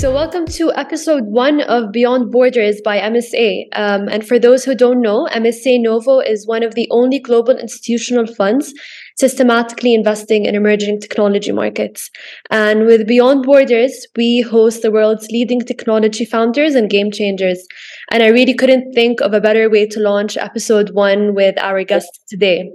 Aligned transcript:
So, 0.00 0.14
welcome 0.14 0.46
to 0.46 0.72
episode 0.76 1.24
one 1.26 1.60
of 1.60 1.92
Beyond 1.92 2.30
Borders 2.32 2.80
by 2.82 3.00
MSA. 3.00 3.64
Um, 3.74 4.08
and 4.08 4.26
for 4.26 4.38
those 4.38 4.64
who 4.64 4.74
don't 4.74 5.02
know, 5.02 5.28
MSA 5.30 5.78
Novo 5.82 6.20
is 6.20 6.46
one 6.46 6.62
of 6.62 6.74
the 6.74 6.88
only 6.90 7.18
global 7.18 7.54
institutional 7.54 8.26
funds 8.26 8.72
systematically 9.18 9.92
investing 9.92 10.46
in 10.46 10.54
emerging 10.54 11.00
technology 11.00 11.52
markets. 11.52 12.08
And 12.48 12.86
with 12.86 13.06
Beyond 13.06 13.44
Borders, 13.44 14.06
we 14.16 14.40
host 14.40 14.80
the 14.80 14.90
world's 14.90 15.28
leading 15.28 15.60
technology 15.60 16.24
founders 16.24 16.74
and 16.74 16.88
game 16.88 17.10
changers. 17.10 17.62
And 18.10 18.22
I 18.22 18.28
really 18.28 18.54
couldn't 18.54 18.94
think 18.94 19.20
of 19.20 19.34
a 19.34 19.40
better 19.40 19.68
way 19.68 19.86
to 19.88 20.00
launch 20.00 20.38
episode 20.38 20.94
one 20.94 21.34
with 21.34 21.58
our 21.58 21.84
guest 21.84 22.08
today 22.26 22.70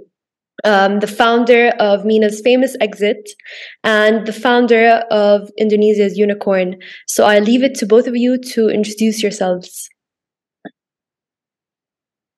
um, 0.64 1.00
the 1.00 1.06
founder 1.06 1.68
of 1.78 2.04
MENA's 2.04 2.40
famous 2.40 2.76
exit, 2.80 3.30
and 3.84 4.26
the 4.26 4.32
founder 4.32 5.04
of 5.10 5.50
Indonesia's 5.58 6.16
unicorn. 6.16 6.76
So 7.06 7.24
I 7.24 7.38
leave 7.38 7.62
it 7.62 7.74
to 7.76 7.86
both 7.86 8.06
of 8.06 8.16
you 8.16 8.38
to 8.38 8.68
introduce 8.68 9.22
yourselves. 9.22 9.88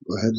Go 0.08 0.16
ahead. 0.16 0.34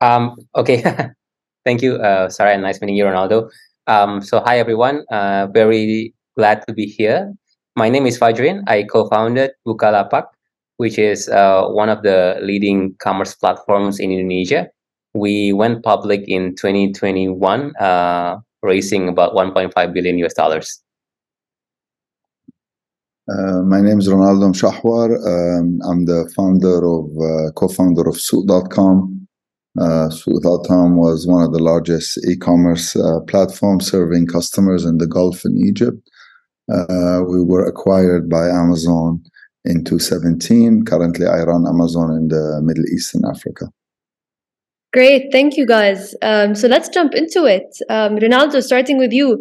Um, 0.00 0.36
okay. 0.56 0.82
Thank 1.64 1.82
you, 1.82 1.96
uh, 1.96 2.30
Sarah, 2.30 2.52
and 2.52 2.62
nice 2.62 2.80
meeting 2.80 2.96
you, 2.96 3.04
Ronaldo. 3.04 3.50
Um, 3.86 4.22
so, 4.22 4.40
hi, 4.40 4.58
everyone. 4.58 5.04
Uh, 5.10 5.46
very 5.52 6.14
glad 6.36 6.66
to 6.66 6.72
be 6.72 6.86
here. 6.86 7.34
My 7.76 7.88
name 7.90 8.06
is 8.06 8.18
Fajrin. 8.18 8.64
I 8.66 8.84
co 8.84 9.08
founded 9.08 9.52
Bukalapak, 9.66 10.24
which 10.78 10.98
is 10.98 11.28
uh, 11.28 11.68
one 11.68 11.90
of 11.90 12.02
the 12.02 12.38
leading 12.40 12.94
commerce 12.98 13.34
platforms 13.34 14.00
in 14.00 14.10
Indonesia 14.10 14.70
we 15.14 15.52
went 15.52 15.82
public 15.82 16.22
in 16.26 16.54
2021, 16.56 17.74
uh, 17.76 18.36
raising 18.62 19.08
about 19.08 19.34
1.5 19.34 19.92
billion 19.92 20.18
US 20.18 20.34
dollars. 20.34 20.82
Uh, 23.28 23.62
my 23.62 23.80
name 23.80 24.00
is 24.00 24.08
Ronaldo 24.08 24.52
Mouchawar. 24.52 25.08
Um, 25.14 25.80
I'm 25.88 26.04
the 26.04 26.30
founder 26.34 26.84
of, 26.84 27.06
uh, 27.16 27.52
co-founder 27.52 28.08
of 28.08 28.16
Souq.com. 28.16 29.28
Uh, 29.78 30.08
Souq.com 30.08 30.96
was 30.96 31.28
one 31.28 31.44
of 31.44 31.52
the 31.52 31.62
largest 31.62 32.18
e-commerce 32.28 32.96
uh, 32.96 33.20
platforms 33.28 33.88
serving 33.88 34.26
customers 34.26 34.84
in 34.84 34.98
the 34.98 35.06
Gulf 35.06 35.44
and 35.44 35.56
Egypt. 35.64 35.98
Uh, 36.68 37.22
we 37.28 37.42
were 37.42 37.64
acquired 37.64 38.28
by 38.28 38.48
Amazon 38.48 39.22
in 39.64 39.84
2017. 39.84 40.84
Currently, 40.84 41.26
I 41.26 41.42
run 41.42 41.66
Amazon 41.68 42.10
in 42.16 42.28
the 42.28 42.60
Middle 42.62 42.84
East 42.86 43.14
and 43.14 43.24
Africa. 43.24 43.70
Great, 44.92 45.30
thank 45.30 45.56
you 45.56 45.66
guys. 45.66 46.14
Um, 46.20 46.54
so 46.56 46.66
let's 46.66 46.88
jump 46.88 47.14
into 47.14 47.44
it. 47.44 47.76
Um, 47.88 48.16
Ronaldo, 48.16 48.60
starting 48.62 48.98
with 48.98 49.12
you. 49.12 49.40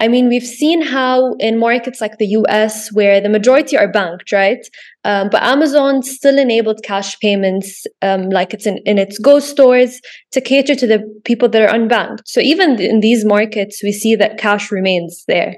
I 0.00 0.08
mean, 0.08 0.28
we've 0.28 0.46
seen 0.46 0.80
how 0.80 1.34
in 1.34 1.58
markets 1.58 2.00
like 2.00 2.18
the 2.18 2.26
US, 2.26 2.92
where 2.92 3.20
the 3.20 3.28
majority 3.28 3.76
are 3.76 3.90
banked, 3.90 4.32
right? 4.32 4.64
Um, 5.04 5.28
but 5.30 5.42
Amazon 5.42 6.02
still 6.02 6.38
enabled 6.38 6.82
cash 6.82 7.18
payments, 7.20 7.84
um, 8.02 8.30
like 8.30 8.54
it's 8.54 8.66
in, 8.66 8.78
in 8.78 8.98
its 8.98 9.18
Go 9.18 9.38
stores, 9.38 10.00
to 10.32 10.40
cater 10.40 10.74
to 10.74 10.86
the 10.86 11.20
people 11.24 11.48
that 11.48 11.62
are 11.62 11.76
unbanked. 11.76 12.22
So 12.26 12.40
even 12.40 12.80
in 12.80 13.00
these 13.00 13.24
markets, 13.24 13.82
we 13.82 13.92
see 13.92 14.16
that 14.16 14.38
cash 14.38 14.70
remains 14.72 15.24
there. 15.26 15.56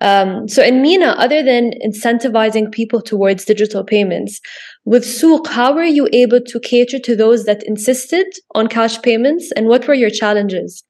Um, 0.00 0.48
so 0.48 0.62
in 0.62 0.82
MENA, 0.82 1.14
other 1.18 1.42
than 1.42 1.72
incentivizing 1.84 2.72
people 2.72 3.00
towards 3.00 3.44
digital 3.44 3.84
payments, 3.84 4.40
with 4.84 5.04
Souq, 5.04 5.46
how 5.46 5.74
were 5.74 5.84
you 5.84 6.08
able 6.12 6.40
to 6.40 6.60
cater 6.60 6.98
to 6.98 7.16
those 7.16 7.44
that 7.44 7.62
insisted 7.64 8.26
on 8.54 8.66
cash 8.68 9.00
payments, 9.02 9.52
and 9.56 9.66
what 9.68 9.86
were 9.86 9.94
your 9.94 10.10
challenges? 10.10 10.84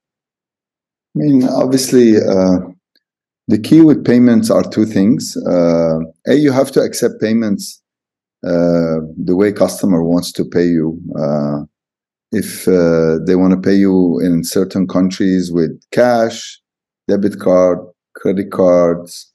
I 1.15 1.19
mean, 1.19 1.45
obviously, 1.45 2.17
uh, 2.17 2.59
the 3.49 3.59
key 3.59 3.83
with 3.83 4.05
payments 4.05 4.51
are 4.51 4.63
two 4.63 4.87
things. 4.87 5.37
Uh, 5.47 5.99
a, 6.27 6.35
you 6.35 6.53
have 6.53 6.71
to 6.73 6.81
accept 6.81 7.21
payments 7.21 7.83
uh, 8.45 9.05
the 9.23 9.37
way 9.37 9.53
customer 9.53 10.03
wants 10.03 10.33
to 10.33 10.45
pay 10.45 10.65
you. 10.65 10.99
Uh, 11.19 11.61
if 12.33 12.67
uh, 12.67 13.19
they 13.27 13.37
want 13.37 13.53
to 13.53 13.61
pay 13.61 13.75
you 13.75 14.19
in 14.21 14.43
certain 14.43 14.89
countries 14.89 15.53
with 15.53 15.79
cash, 15.91 16.59
debit 17.09 17.39
card, 17.41 17.79
credit 18.15 18.51
cards, 18.51 19.31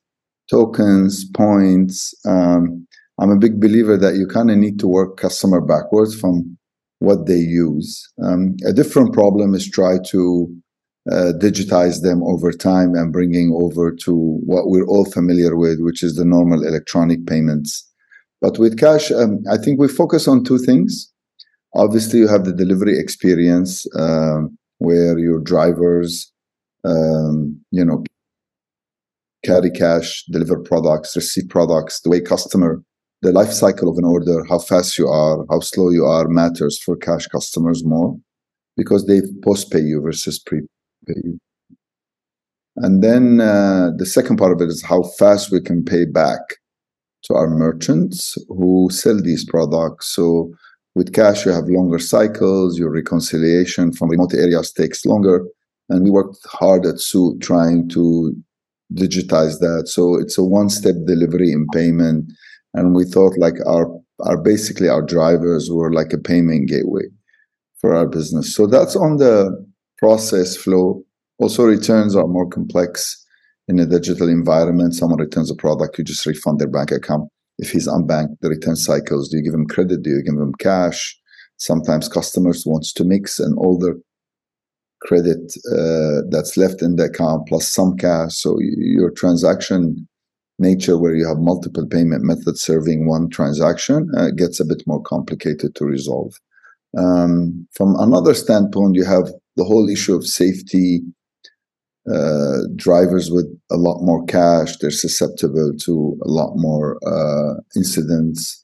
tokens, 0.49 1.25
points. 1.29 2.13
Um, 2.25 2.86
I'm 3.19 3.31
a 3.31 3.37
big 3.37 3.59
believer 3.59 3.97
that 3.97 4.15
you 4.15 4.27
kind 4.27 4.51
of 4.51 4.57
need 4.57 4.79
to 4.79 4.87
work 4.87 5.17
customer 5.17 5.61
backwards 5.61 6.19
from 6.19 6.57
what 6.99 7.25
they 7.25 7.37
use. 7.37 8.07
Um, 8.23 8.55
a 8.65 8.73
different 8.73 9.13
problem 9.13 9.53
is 9.53 9.69
try 9.69 9.97
to 10.07 10.55
uh, 11.11 11.31
digitize 11.39 12.01
them 12.01 12.21
over 12.23 12.51
time 12.51 12.93
and 12.93 13.13
bringing 13.13 13.53
over 13.55 13.91
to 13.91 14.39
what 14.45 14.67
we're 14.67 14.87
all 14.87 15.05
familiar 15.05 15.55
with, 15.55 15.79
which 15.79 16.03
is 16.03 16.15
the 16.15 16.25
normal 16.25 16.65
electronic 16.65 17.25
payments. 17.25 17.89
But 18.41 18.59
with 18.59 18.77
cash, 18.77 19.11
um, 19.11 19.39
I 19.49 19.57
think 19.57 19.79
we 19.79 19.87
focus 19.87 20.27
on 20.27 20.43
two 20.43 20.59
things. 20.59 21.11
Obviously, 21.75 22.19
you 22.19 22.27
have 22.27 22.45
the 22.45 22.53
delivery 22.53 22.99
experience 22.99 23.85
uh, 23.95 24.41
where 24.79 25.17
your 25.17 25.39
drivers, 25.39 26.31
um, 26.83 27.59
you 27.71 27.83
know, 27.83 28.03
carry 29.43 29.71
cash, 29.71 30.23
deliver 30.31 30.59
products, 30.59 31.15
receive 31.15 31.49
products, 31.49 32.01
the 32.01 32.09
way 32.09 32.19
customer, 32.19 32.83
the 33.21 33.31
life 33.31 33.51
cycle 33.51 33.89
of 33.89 33.97
an 33.97 34.05
order, 34.05 34.43
how 34.45 34.59
fast 34.59 34.97
you 34.97 35.07
are, 35.07 35.45
how 35.49 35.59
slow 35.59 35.89
you 35.89 36.05
are 36.05 36.27
matters 36.27 36.79
for 36.79 36.95
cash 36.95 37.25
customers 37.27 37.83
more 37.83 38.17
because 38.75 39.05
they 39.07 39.21
post 39.43 39.71
pay 39.71 39.81
you 39.81 40.01
versus 40.01 40.39
pre 40.39 40.61
pay 41.07 41.15
you. 41.23 41.39
And 42.77 43.03
then 43.03 43.41
uh, 43.41 43.89
the 43.97 44.05
second 44.05 44.37
part 44.37 44.51
of 44.51 44.61
it 44.61 44.69
is 44.69 44.83
how 44.83 45.01
fast 45.17 45.51
we 45.51 45.59
can 45.59 45.83
pay 45.83 46.05
back 46.05 46.41
to 47.23 47.33
our 47.33 47.49
merchants 47.49 48.37
who 48.49 48.89
sell 48.91 49.19
these 49.19 49.43
products. 49.43 50.07
So 50.07 50.53
with 50.95 51.13
cash, 51.13 51.45
you 51.45 51.51
have 51.51 51.69
longer 51.69 51.99
cycles, 51.99 52.77
your 52.77 52.91
reconciliation 52.91 53.93
from 53.93 54.09
remote 54.09 54.33
areas 54.33 54.71
takes 54.71 55.05
longer. 55.05 55.45
And 55.89 56.03
we 56.03 56.11
worked 56.11 56.37
hard 56.45 56.85
at 56.85 56.95
Souq 56.95 57.41
trying 57.41 57.89
to 57.89 58.35
digitize 58.93 59.59
that. 59.59 59.87
So 59.87 60.15
it's 60.15 60.37
a 60.37 60.43
one-step 60.43 60.95
delivery 61.05 61.51
in 61.51 61.67
payment. 61.73 62.31
And 62.73 62.95
we 62.95 63.05
thought 63.05 63.37
like 63.37 63.55
our 63.65 63.87
our 64.25 64.37
basically 64.37 64.89
our 64.89 65.01
drivers 65.01 65.69
were 65.71 65.91
like 65.91 66.13
a 66.13 66.17
payment 66.17 66.69
gateway 66.69 67.03
for 67.79 67.95
our 67.95 68.07
business. 68.07 68.53
So 68.53 68.67
that's 68.67 68.95
on 68.95 69.17
the 69.17 69.65
process 69.97 70.55
flow. 70.55 71.03
Also 71.39 71.63
returns 71.63 72.15
are 72.15 72.27
more 72.27 72.47
complex 72.47 73.23
in 73.67 73.79
a 73.79 73.85
digital 73.85 74.29
environment. 74.29 74.95
Someone 74.95 75.19
returns 75.19 75.51
a 75.51 75.55
product, 75.55 75.97
you 75.97 76.03
just 76.03 76.25
refund 76.25 76.59
their 76.59 76.69
bank 76.69 76.91
account. 76.91 77.29
If 77.59 77.71
he's 77.71 77.87
unbanked, 77.87 78.39
the 78.41 78.49
return 78.49 78.75
cycles, 78.75 79.29
do 79.29 79.37
you 79.37 79.43
give 79.43 79.53
him 79.53 79.67
credit? 79.67 80.03
Do 80.03 80.11
you 80.11 80.23
give 80.23 80.35
him 80.35 80.53
cash? 80.59 81.17
Sometimes 81.57 82.07
customers 82.07 82.63
wants 82.65 82.93
to 82.93 83.03
mix 83.03 83.39
an 83.39 83.55
older 83.57 83.95
credit 85.01 85.53
uh, 85.71 86.21
that's 86.29 86.57
left 86.57 86.81
in 86.81 86.95
the 86.95 87.05
account 87.05 87.47
plus 87.47 87.67
some 87.67 87.97
cash. 87.97 88.35
So 88.35 88.57
your 88.59 89.11
transaction 89.11 90.07
nature, 90.59 90.97
where 90.97 91.15
you 91.15 91.27
have 91.27 91.37
multiple 91.37 91.85
payment 91.85 92.23
methods 92.23 92.61
serving 92.61 93.07
one 93.07 93.29
transaction, 93.29 94.09
uh, 94.17 94.31
gets 94.31 94.59
a 94.59 94.65
bit 94.65 94.83
more 94.85 95.01
complicated 95.01 95.75
to 95.75 95.85
resolve. 95.85 96.33
Um, 96.97 97.67
from 97.73 97.95
another 97.99 98.33
standpoint, 98.33 98.95
you 98.95 99.05
have 99.05 99.29
the 99.55 99.63
whole 99.63 99.89
issue 99.89 100.15
of 100.15 100.25
safety. 100.25 101.01
Uh, 102.09 102.59
drivers 102.77 103.29
with 103.29 103.47
a 103.69 103.75
lot 103.75 104.01
more 104.01 104.23
cash, 104.27 104.77
they're 104.77 104.89
susceptible 104.89 105.73
to 105.77 106.17
a 106.23 106.29
lot 106.29 106.53
more 106.55 106.97
uh, 107.05 107.59
incidents. 107.75 108.63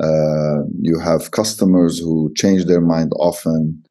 Uh, 0.00 0.62
you 0.80 0.98
have 0.98 1.32
customers 1.32 1.98
who 1.98 2.32
change 2.34 2.64
their 2.64 2.80
mind 2.80 3.12
often 3.16 3.84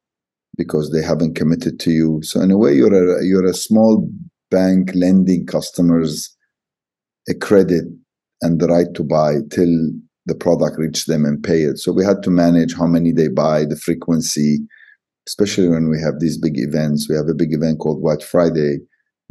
because 0.58 0.92
they 0.92 1.02
haven't 1.04 1.36
committed 1.36 1.80
to 1.80 1.92
you. 1.92 2.20
So 2.24 2.42
in 2.42 2.50
a 2.50 2.58
way, 2.58 2.74
you're 2.74 3.20
a 3.20 3.24
you're 3.24 3.46
a 3.46 3.54
small 3.54 4.10
bank 4.50 4.92
lending 4.96 5.46
customers 5.46 6.36
a 7.30 7.34
credit 7.34 7.86
and 8.42 8.60
the 8.60 8.68
right 8.68 8.94
to 8.96 9.04
buy 9.04 9.38
till 9.52 9.92
the 10.26 10.36
product 10.36 10.78
reach 10.78 11.06
them 11.06 11.26
and 11.26 11.44
pay 11.44 11.62
it. 11.64 11.78
So 11.78 11.92
we 11.92 12.04
had 12.04 12.22
to 12.24 12.30
manage 12.30 12.76
how 12.76 12.86
many 12.86 13.12
they 13.12 13.30
buy, 13.30 13.66
the 13.66 13.78
frequency, 13.78 14.60
especially 15.28 15.70
when 15.70 15.90
we 15.90 16.00
have 16.02 16.20
these 16.20 16.38
big 16.38 16.58
events. 16.58 17.08
We 17.10 17.16
have 17.16 17.28
a 17.30 17.34
big 17.34 17.54
event 17.54 17.80
called 17.80 18.02
White 18.02 18.24
Friday, 18.24 18.80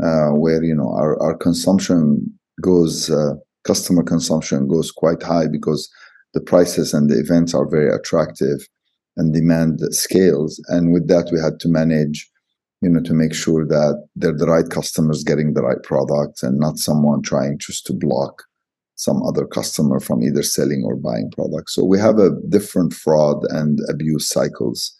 uh, 0.02 0.30
where 0.30 0.62
you 0.62 0.74
know 0.74 0.90
our 0.90 1.20
our 1.22 1.36
consumption 1.36 2.32
goes, 2.62 3.10
uh, 3.10 3.34
customer 3.64 4.02
consumption 4.02 4.68
goes 4.68 4.90
quite 4.90 5.22
high 5.22 5.46
because 5.46 5.88
the 6.34 6.40
prices 6.40 6.94
and 6.94 7.10
the 7.10 7.18
events 7.18 7.54
are 7.54 7.68
very 7.68 7.90
attractive 7.90 8.66
and 9.16 9.32
demand 9.32 9.80
scales. 9.90 10.62
And 10.68 10.92
with 10.92 11.08
that, 11.08 11.30
we 11.32 11.40
had 11.40 11.58
to 11.60 11.68
manage, 11.68 12.28
you 12.82 12.90
know, 12.90 13.00
to 13.00 13.14
make 13.14 13.34
sure 13.34 13.66
that 13.66 14.06
they're 14.16 14.36
the 14.36 14.46
right 14.46 14.68
customers 14.68 15.24
getting 15.24 15.54
the 15.54 15.62
right 15.62 15.82
products 15.82 16.42
and 16.42 16.58
not 16.58 16.78
someone 16.78 17.22
trying 17.22 17.58
just 17.58 17.86
to 17.86 17.92
block 17.92 18.44
some 18.96 19.22
other 19.22 19.46
customer 19.46 20.00
from 20.00 20.22
either 20.22 20.42
selling 20.42 20.82
or 20.84 20.96
buying 20.96 21.30
products. 21.30 21.74
So 21.74 21.84
we 21.84 21.98
have 21.98 22.18
a 22.18 22.30
different 22.48 22.94
fraud 22.94 23.44
and 23.50 23.78
abuse 23.88 24.28
cycles 24.28 24.96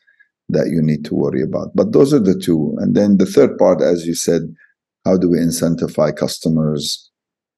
that 0.49 0.69
you 0.69 0.83
need 0.83 1.05
to 1.07 1.15
worry 1.15 1.43
about. 1.43 1.75
But 1.75 1.93
those 1.93 2.13
are 2.13 2.21
the 2.21 2.39
two. 2.39 2.77
And 2.79 2.95
then 2.95 3.17
the 3.17 3.27
third 3.27 3.59
part, 3.59 3.81
as 3.83 4.07
you 4.07 4.15
said, 4.15 4.43
how 5.05 5.17
do 5.17 5.31
we 5.31 5.39
incentivize 5.39 6.17
customers 6.17 7.11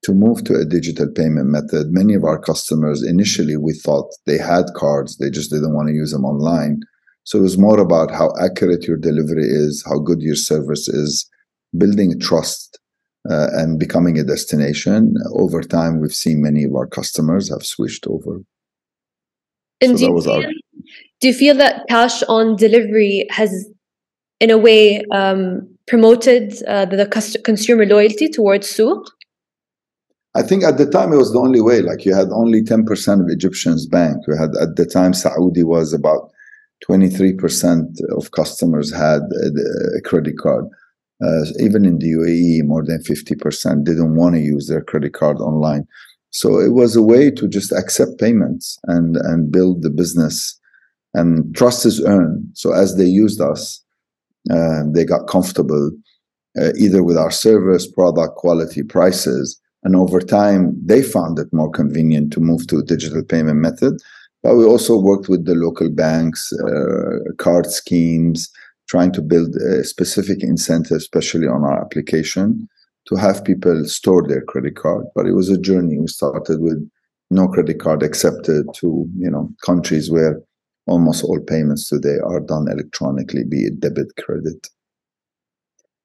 to 0.04 0.12
move 0.12 0.44
to 0.44 0.54
a 0.54 0.64
digital 0.64 1.08
payment 1.08 1.46
method. 1.46 1.88
Many 1.90 2.14
of 2.14 2.24
our 2.24 2.38
customers 2.38 3.02
initially 3.02 3.56
we 3.56 3.72
thought 3.72 4.14
they 4.26 4.38
had 4.38 4.66
cards, 4.74 5.16
they 5.18 5.30
just 5.30 5.50
didn't 5.50 5.74
want 5.74 5.88
to 5.88 5.94
use 5.94 6.12
them 6.12 6.24
online. 6.24 6.80
So 7.28 7.38
it 7.38 7.42
was 7.42 7.58
more 7.58 7.78
about 7.78 8.10
how 8.10 8.32
accurate 8.40 8.84
your 8.84 8.96
delivery 8.96 9.44
is, 9.44 9.84
how 9.86 9.98
good 9.98 10.22
your 10.22 10.34
service 10.34 10.88
is, 10.88 11.28
building 11.76 12.18
trust 12.18 12.78
uh, 13.30 13.48
and 13.52 13.78
becoming 13.78 14.18
a 14.18 14.24
destination. 14.24 15.12
Over 15.34 15.60
time, 15.60 16.00
we've 16.00 16.14
seen 16.14 16.40
many 16.40 16.64
of 16.64 16.74
our 16.74 16.86
customers 16.86 17.50
have 17.50 17.66
switched 17.66 18.06
over. 18.06 18.40
And 19.82 19.98
so 19.98 20.06
do, 20.06 20.14
you 20.14 20.22
feel, 20.22 20.32
our... 20.32 20.42
do 21.20 21.28
you 21.28 21.34
feel 21.34 21.54
that 21.56 21.86
cash 21.90 22.22
on 22.30 22.56
delivery 22.56 23.26
has, 23.28 23.68
in 24.40 24.48
a 24.48 24.56
way, 24.56 25.04
um, 25.12 25.68
promoted 25.86 26.54
uh, 26.66 26.86
the, 26.86 26.96
the 26.96 27.40
consumer 27.44 27.84
loyalty 27.84 28.30
towards 28.30 28.74
Souq? 28.74 29.04
I 30.34 30.40
think 30.40 30.64
at 30.64 30.78
the 30.78 30.86
time 30.86 31.12
it 31.12 31.16
was 31.16 31.34
the 31.34 31.40
only 31.40 31.60
way. 31.60 31.82
Like 31.82 32.06
you 32.06 32.14
had 32.14 32.30
only 32.30 32.62
10% 32.62 33.20
of 33.20 33.28
Egyptians 33.28 33.86
bank. 33.86 34.16
You 34.26 34.34
had 34.34 34.56
at 34.62 34.76
the 34.76 34.86
time 34.86 35.12
Saudi 35.12 35.62
was 35.62 35.92
about 35.92 36.30
23% 36.88 37.96
of 38.16 38.30
customers 38.32 38.92
had 38.92 39.20
a, 39.22 39.98
a 39.98 40.00
credit 40.02 40.38
card. 40.38 40.66
Uh, 41.20 41.44
even 41.58 41.84
in 41.84 41.98
the 41.98 42.12
UAE, 42.12 42.64
more 42.64 42.84
than 42.84 43.02
50% 43.02 43.84
didn't 43.84 44.14
want 44.14 44.36
to 44.36 44.40
use 44.40 44.68
their 44.68 44.82
credit 44.82 45.14
card 45.14 45.38
online. 45.38 45.84
So 46.30 46.60
it 46.60 46.72
was 46.72 46.94
a 46.94 47.02
way 47.02 47.30
to 47.32 47.48
just 47.48 47.72
accept 47.72 48.20
payments 48.20 48.78
and, 48.84 49.16
and 49.16 49.50
build 49.50 49.82
the 49.82 49.90
business. 49.90 50.58
And 51.14 51.54
trust 51.56 51.84
is 51.86 52.04
earned. 52.04 52.50
So 52.52 52.72
as 52.72 52.96
they 52.96 53.06
used 53.06 53.40
us, 53.40 53.82
uh, 54.50 54.82
they 54.92 55.04
got 55.04 55.26
comfortable 55.26 55.90
uh, 56.60 56.72
either 56.78 57.02
with 57.02 57.16
our 57.16 57.30
service, 57.30 57.90
product, 57.90 58.36
quality, 58.36 58.82
prices. 58.82 59.60
And 59.84 59.94
over 59.96 60.20
time, 60.20 60.74
they 60.84 61.02
found 61.02 61.38
it 61.38 61.48
more 61.52 61.70
convenient 61.70 62.32
to 62.32 62.40
move 62.40 62.66
to 62.68 62.78
a 62.78 62.84
digital 62.84 63.22
payment 63.22 63.58
method. 63.58 63.94
But 64.42 64.56
we 64.56 64.64
also 64.64 64.98
worked 64.98 65.28
with 65.28 65.46
the 65.46 65.54
local 65.54 65.90
banks, 65.90 66.52
uh, 66.52 67.32
card 67.38 67.66
schemes, 67.66 68.48
trying 68.88 69.12
to 69.12 69.22
build 69.22 69.54
a 69.56 69.84
specific 69.84 70.42
incentive, 70.42 70.96
especially 70.96 71.46
on 71.46 71.64
our 71.64 71.80
application, 71.80 72.68
to 73.06 73.16
have 73.16 73.44
people 73.44 73.84
store 73.86 74.26
their 74.26 74.42
credit 74.42 74.76
card. 74.76 75.06
But 75.14 75.26
it 75.26 75.32
was 75.32 75.50
a 75.50 75.58
journey. 75.58 75.98
We 75.98 76.06
started 76.06 76.60
with 76.60 76.88
no 77.30 77.48
credit 77.48 77.80
card 77.80 78.02
accepted 78.02 78.66
to 78.74 79.06
you 79.16 79.30
know 79.30 79.50
countries 79.64 80.10
where 80.10 80.40
almost 80.86 81.24
all 81.24 81.40
payments 81.40 81.88
today 81.88 82.16
are 82.24 82.40
done 82.40 82.66
electronically, 82.70 83.44
be 83.44 83.66
it 83.66 83.80
debit, 83.80 84.16
credit. 84.16 84.68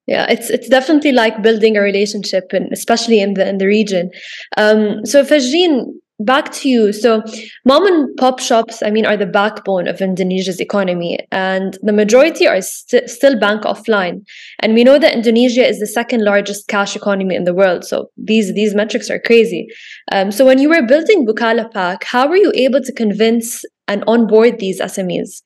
Yeah, 0.06 0.26
it's 0.28 0.50
it's 0.50 0.68
definitely 0.68 1.12
like 1.12 1.42
building 1.42 1.76
a 1.76 1.80
relationship, 1.80 2.52
and 2.52 2.70
especially 2.72 3.20
in 3.20 3.34
the 3.34 3.48
in 3.48 3.58
the 3.58 3.66
region. 3.66 4.10
Um, 4.58 5.04
so 5.06 5.24
Fajrin, 5.24 5.86
back 6.20 6.52
to 6.52 6.68
you. 6.68 6.92
So, 6.92 7.22
mom 7.64 7.86
and 7.86 8.16
pop 8.16 8.38
shops, 8.38 8.82
I 8.82 8.90
mean, 8.90 9.06
are 9.06 9.16
the 9.16 9.26
backbone 9.26 9.88
of 9.88 10.00
Indonesia's 10.00 10.60
economy, 10.60 11.18
and 11.30 11.78
the 11.82 11.92
majority 11.92 12.46
are 12.46 12.60
st- 12.60 13.10
still 13.10 13.38
bank 13.38 13.62
offline. 13.62 14.24
And 14.60 14.74
we 14.74 14.84
know 14.84 14.98
that 14.98 15.14
Indonesia 15.14 15.66
is 15.66 15.80
the 15.80 15.86
second 15.86 16.24
largest 16.24 16.68
cash 16.68 16.96
economy 16.96 17.34
in 17.34 17.44
the 17.44 17.54
world. 17.54 17.84
So 17.84 18.10
these 18.16 18.54
these 18.54 18.74
metrics 18.74 19.10
are 19.10 19.18
crazy. 19.18 19.66
Um, 20.12 20.30
so 20.30 20.44
when 20.44 20.58
you 20.58 20.68
were 20.68 20.82
building 20.82 21.26
Bukalapak, 21.26 22.04
how 22.04 22.28
were 22.28 22.36
you 22.36 22.52
able 22.54 22.80
to 22.82 22.92
convince 22.92 23.64
and 23.88 24.04
onboard 24.06 24.58
these 24.58 24.80
SMEs? 24.80 25.42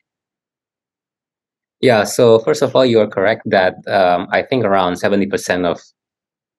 Yeah, 1.81 2.05
so 2.05 2.41
first 2.41 2.63
of 2.63 2.75
all, 2.75 2.85
you 2.85 2.99
are 2.99 3.07
correct 3.07 3.43
that 3.47 3.75
um, 3.87 4.27
I 4.33 4.43
think 4.43 4.65
around 4.65 4.95
70% 4.95 5.65
of 5.65 5.81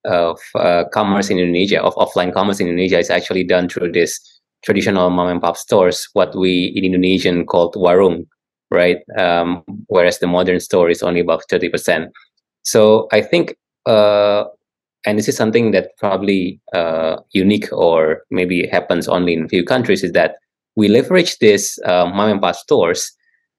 of 0.05 0.39
uh, 0.55 0.85
commerce 0.93 1.29
in 1.29 1.39
Indonesia, 1.39 1.81
of 1.81 1.95
offline 1.95 2.33
commerce 2.33 2.59
in 2.59 2.67
Indonesia, 2.67 2.99
is 2.99 3.09
actually 3.09 3.43
done 3.43 3.69
through 3.69 3.91
this 3.91 4.19
traditional 4.63 5.09
mom 5.09 5.27
and 5.29 5.41
pop 5.41 5.57
stores, 5.57 6.07
what 6.13 6.35
we 6.35 6.73
in 6.75 6.83
Indonesian 6.83 7.45
called 7.45 7.75
warung, 7.75 8.25
right? 8.71 8.97
Um, 9.17 9.63
whereas 9.87 10.19
the 10.19 10.27
modern 10.27 10.59
store 10.59 10.89
is 10.89 11.01
only 11.01 11.19
about 11.19 11.43
30%. 11.49 12.07
So 12.63 13.07
I 13.11 13.21
think, 13.21 13.55
uh, 13.85 14.45
and 15.05 15.17
this 15.17 15.29
is 15.29 15.37
something 15.37 15.71
that 15.71 15.95
probably 15.97 16.59
uh, 16.73 17.17
unique 17.31 17.71
or 17.71 18.23
maybe 18.29 18.67
happens 18.67 19.07
only 19.07 19.33
in 19.33 19.45
a 19.45 19.49
few 19.49 19.63
countries, 19.63 20.03
is 20.03 20.11
that 20.11 20.35
we 20.75 20.87
leverage 20.87 21.39
this 21.39 21.79
uh, 21.85 22.05
mom 22.05 22.29
and 22.29 22.41
pop 22.41 22.55
stores 22.55 23.11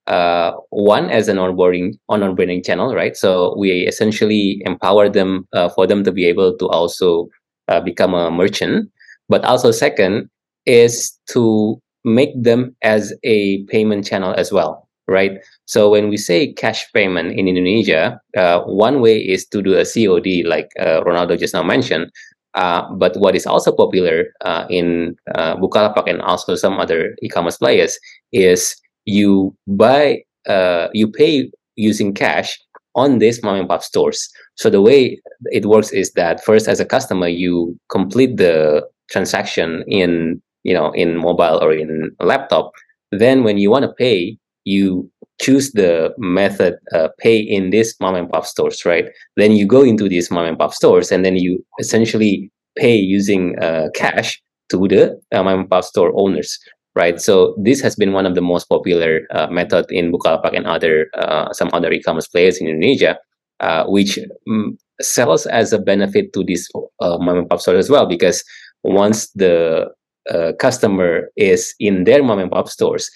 uh, 0.06 0.52
one 0.70 1.10
as 1.10 1.28
an 1.28 1.36
onboarding 1.36 1.94
on 2.08 2.20
onboarding 2.20 2.64
channel, 2.64 2.94
right? 2.94 3.16
So 3.16 3.54
we 3.56 3.86
essentially 3.86 4.62
empower 4.64 5.08
them 5.08 5.46
uh, 5.52 5.68
for 5.68 5.86
them 5.86 6.04
to 6.04 6.12
be 6.12 6.24
able 6.26 6.56
to 6.58 6.66
also 6.68 7.28
uh, 7.68 7.80
become 7.80 8.14
a 8.14 8.30
merchant. 8.30 8.90
But 9.28 9.44
also 9.44 9.70
second 9.70 10.28
is 10.66 11.16
to 11.30 11.80
make 12.04 12.30
them 12.34 12.74
as 12.82 13.14
a 13.22 13.62
payment 13.64 14.04
channel 14.04 14.34
as 14.36 14.50
well, 14.50 14.88
right? 15.06 15.38
So 15.66 15.90
when 15.90 16.08
we 16.08 16.16
say 16.16 16.52
cash 16.52 16.90
payment 16.92 17.38
in 17.38 17.46
Indonesia, 17.46 18.20
uh, 18.36 18.62
one 18.62 19.00
way 19.00 19.18
is 19.18 19.46
to 19.48 19.62
do 19.62 19.74
a 19.74 19.84
COD, 19.84 20.42
like 20.44 20.70
uh, 20.80 21.02
Ronaldo 21.02 21.38
just 21.38 21.54
now 21.54 21.62
mentioned. 21.62 22.10
Uh, 22.54 22.82
but 22.94 23.16
what 23.16 23.36
is 23.36 23.46
also 23.46 23.70
popular 23.70 24.34
in 24.68 25.14
Bukalapak 25.36 26.10
and 26.10 26.20
also 26.20 26.56
some 26.56 26.80
other 26.80 27.14
e-commerce 27.22 27.58
players 27.58 27.96
is 28.32 28.74
you 29.04 29.54
buy 29.66 30.22
uh, 30.46 30.88
you 30.92 31.08
pay 31.08 31.50
using 31.76 32.14
cash 32.14 32.58
on 32.94 33.18
these 33.18 33.42
mom 33.42 33.56
and 33.56 33.68
pop 33.68 33.82
stores. 33.82 34.28
So 34.56 34.68
the 34.68 34.80
way 34.80 35.20
it 35.46 35.66
works 35.66 35.90
is 35.90 36.12
that 36.12 36.42
first 36.44 36.68
as 36.68 36.80
a 36.80 36.84
customer 36.84 37.28
you 37.28 37.78
complete 37.90 38.36
the 38.36 38.86
transaction 39.10 39.84
in 39.86 40.40
you 40.64 40.74
know 40.74 40.90
in 40.92 41.16
mobile 41.16 41.58
or 41.62 41.72
in 41.72 42.10
laptop. 42.20 42.72
Then 43.12 43.44
when 43.44 43.58
you 43.58 43.70
want 43.70 43.84
to 43.84 43.92
pay 43.92 44.36
you 44.64 45.10
choose 45.40 45.72
the 45.72 46.12
method 46.18 46.74
uh, 46.92 47.08
pay 47.18 47.38
in 47.38 47.70
these 47.70 47.96
mom 48.00 48.14
and 48.14 48.30
pop 48.30 48.44
stores 48.44 48.84
right? 48.84 49.06
Then 49.36 49.52
you 49.52 49.66
go 49.66 49.82
into 49.82 50.08
these 50.08 50.30
mom 50.30 50.46
and 50.46 50.58
pop 50.58 50.74
stores 50.74 51.10
and 51.10 51.24
then 51.24 51.36
you 51.36 51.64
essentially 51.78 52.50
pay 52.76 52.94
using 52.96 53.58
uh, 53.60 53.88
cash 53.94 54.40
to 54.68 54.86
the 54.86 55.18
uh, 55.32 55.42
mom 55.42 55.60
and 55.60 55.70
pop 55.70 55.84
store 55.84 56.12
owners 56.14 56.58
right? 56.94 57.20
So 57.20 57.54
this 57.58 57.80
has 57.80 57.96
been 57.96 58.12
one 58.12 58.26
of 58.26 58.34
the 58.34 58.40
most 58.40 58.68
popular 58.68 59.26
uh, 59.30 59.46
method 59.48 59.86
in 59.90 60.12
Bukalapak 60.12 60.56
and 60.56 60.66
other 60.66 61.08
uh, 61.14 61.52
some 61.52 61.70
other 61.72 61.90
e-commerce 61.92 62.26
players 62.26 62.58
in 62.58 62.66
Indonesia, 62.66 63.18
uh, 63.60 63.84
which 63.86 64.18
mm, 64.48 64.76
sells 65.00 65.46
as 65.46 65.72
a 65.72 65.78
benefit 65.78 66.32
to 66.32 66.44
this 66.44 66.68
uh, 67.00 67.18
mom 67.18 67.38
and 67.38 67.48
pop 67.48 67.60
store 67.60 67.76
as 67.76 67.90
well. 67.90 68.06
Because 68.06 68.44
once 68.82 69.30
the 69.32 69.88
uh, 70.30 70.52
customer 70.58 71.30
is 71.36 71.74
in 71.78 72.04
their 72.04 72.22
mom 72.22 72.38
and 72.38 72.50
pop 72.50 72.68
stores, 72.68 73.10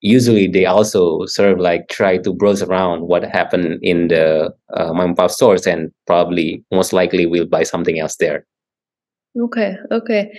usually 0.00 0.46
they 0.46 0.66
also 0.66 1.26
sort 1.26 1.52
of 1.52 1.58
like 1.58 1.88
try 1.88 2.18
to 2.18 2.32
browse 2.32 2.62
around 2.62 3.02
what 3.02 3.24
happened 3.24 3.78
in 3.82 4.08
the 4.08 4.52
uh, 4.74 4.92
mom 4.92 5.08
and 5.08 5.16
pop 5.16 5.30
stores, 5.30 5.66
and 5.66 5.90
probably 6.06 6.64
most 6.70 6.92
likely 6.92 7.26
will 7.26 7.46
buy 7.46 7.64
something 7.64 7.98
else 7.98 8.16
there. 8.16 8.46
Okay, 9.36 9.76
okay 9.90 10.30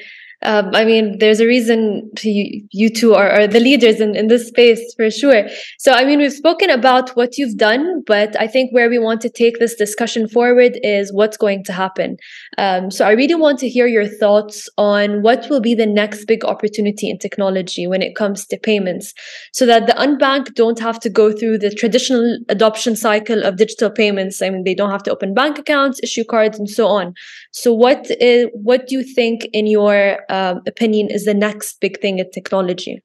um, 0.44 0.72
I 0.74 0.86
mean, 0.86 1.18
there's 1.20 1.42
a 1.42 1.46
reason 1.46 2.10
you, 2.24 2.66
you 2.72 2.90
two 2.90 3.14
are, 3.14 3.30
are 3.30 3.48
the 3.48 3.60
leaders 3.60 4.00
in, 4.00 4.16
in 4.16 4.28
this 4.28 4.48
space 4.48 4.94
for 4.96 5.12
sure. 5.12 5.48
So, 5.80 5.92
I 5.92 6.06
mean, 6.06 6.20
we've 6.20 6.32
spoken 6.32 6.70
about 6.70 7.10
what 7.18 7.38
you've 7.38 7.58
done, 7.58 8.04
but 8.08 8.40
I 8.40 8.48
think 8.48 8.72
where 8.72 8.90
we 8.90 9.00
want 9.00 9.20
to 9.22 9.30
take 9.30 9.60
this 9.60 9.76
discussion 9.76 10.30
forward 10.30 10.80
is 10.82 11.12
what's 11.12 11.36
going 11.36 11.66
to 11.66 11.74
happen. 11.74 12.16
Um, 12.58 12.90
so, 12.90 13.06
I 13.06 13.12
really 13.12 13.36
want 13.36 13.60
to 13.60 13.70
hear 13.70 13.86
your 13.86 14.08
thoughts 14.08 14.70
on 14.78 15.24
what 15.24 15.50
will 15.50 15.60
be 15.60 15.76
the 15.76 15.86
next 15.86 16.24
big 16.26 16.46
opportunity 16.46 17.10
in 17.10 17.20
technology 17.20 17.86
when 17.86 18.02
it 18.02 18.16
comes 18.16 18.46
to 18.48 18.58
payments, 18.58 19.14
so 19.52 19.66
that 19.66 19.88
the 19.88 19.94
unbanked 19.94 20.54
don't 20.54 20.80
have 20.80 21.02
to 21.02 21.10
go 21.10 21.34
through 21.34 21.58
the 21.58 21.70
traditional 21.70 22.40
adoption 22.48 22.96
cycle 22.96 23.44
of 23.44 23.58
digital 23.58 23.90
payments. 23.90 24.42
I 24.42 24.50
mean, 24.50 24.64
they 24.64 24.76
don't 24.76 24.92
have 24.92 25.04
to 25.04 25.12
open 25.12 25.34
bank 25.34 25.60
accounts, 25.60 26.00
issue 26.02 26.24
cards, 26.24 26.58
and 26.58 26.70
so 26.70 26.88
on. 26.88 27.14
So, 27.52 27.74
what 27.74 28.08
is 28.22 28.48
what 28.54 28.88
do 28.88 28.96
you 28.96 29.04
think 29.04 29.46
in 29.52 29.68
your 29.68 30.20
um, 30.30 30.62
opinion 30.68 31.10
is 31.10 31.26
the 31.26 31.34
next 31.34 31.80
big 31.82 32.00
thing 32.00 32.20
in 32.20 32.30
technology? 32.32 33.02